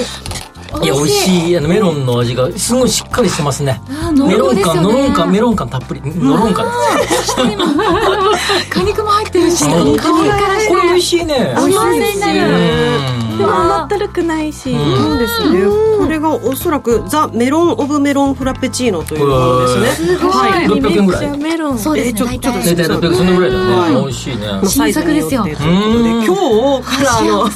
[0.83, 1.57] いや美味しい。
[1.57, 3.81] あのメロンの味がすごいしっかりしてますね。
[3.89, 6.01] あ濃メロン厚ですよね感ノロン感メロン感たっぷり。
[6.05, 6.65] ノロン感
[8.69, 9.97] 果肉も入ってるしうん。
[9.97, 11.53] 香りからしてこれ美味しいね。
[11.55, 12.39] 幸せになる
[13.31, 13.37] うん。
[13.37, 15.61] でも甘ったるくないし、そうですね。
[15.97, 20.15] これがおそらくザ・メロン・オブ・メロン・フラペチーノというものですね。
[20.15, 20.67] すごいはい。
[20.67, 21.37] 600円ぐらい。
[21.37, 21.79] メロン。
[21.79, 22.19] そうですね。
[22.31, 23.95] えーちょちょっと大体大体600そのぐらいだはい。
[23.95, 24.47] ね美味しいね。
[24.47, 25.25] のサイズによ。
[25.25, 26.35] ってということでうん今
[26.81, 27.49] 日からあの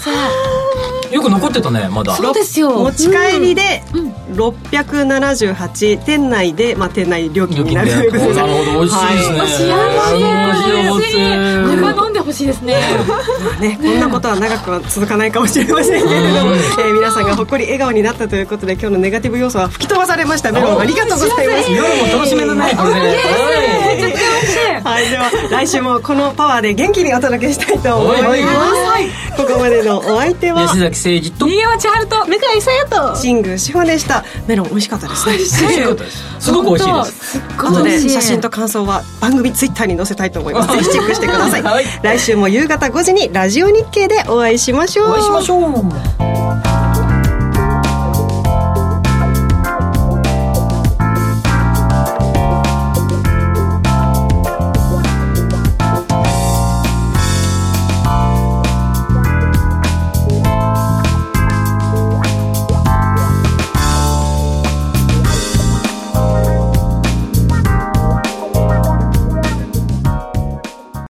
[1.11, 2.15] よく残ってたねまだ。
[2.15, 2.71] そうですよ。
[2.71, 3.83] 持ち帰りで
[4.35, 7.89] 678店内で、まあ、店内料金になる。
[7.91, 9.39] ということでなるほど美味しいですね。
[9.39, 12.61] はい幸せ幸せこれは飲んでほしいです。
[12.61, 12.75] ね
[13.59, 20.51] ね、こんなことは長くは続かないかもしれませんけれども、えー皆さんがほっこり笑顔になったということで今日のネガティブ要素は吹き飛ばされました。
[20.51, 21.71] メロンありがとうございます。
[21.71, 22.71] 夜も楽しめるね。
[22.75, 23.74] これね
[24.83, 29.09] はい、では来週もこのパワーで元気にお届けしたいと思います、はい。
[29.37, 34.23] ここまでのお相手は吉崎誠二と新山千春と向井さやと新宮志保でした。
[34.47, 35.37] メロン美味しかったですね。
[35.37, 36.23] 美味しかったです。
[36.39, 37.31] すごく美味しいです。
[37.31, 40.73] すっごい後で写真と感想は番組ツイッターに載せたいと思います。
[40.73, 41.85] ぜひチェックしてください、はい。
[42.01, 45.09] 来週も夕方5時にラジオ日経でお会いしましょう。
[45.09, 46.74] お会いしましょう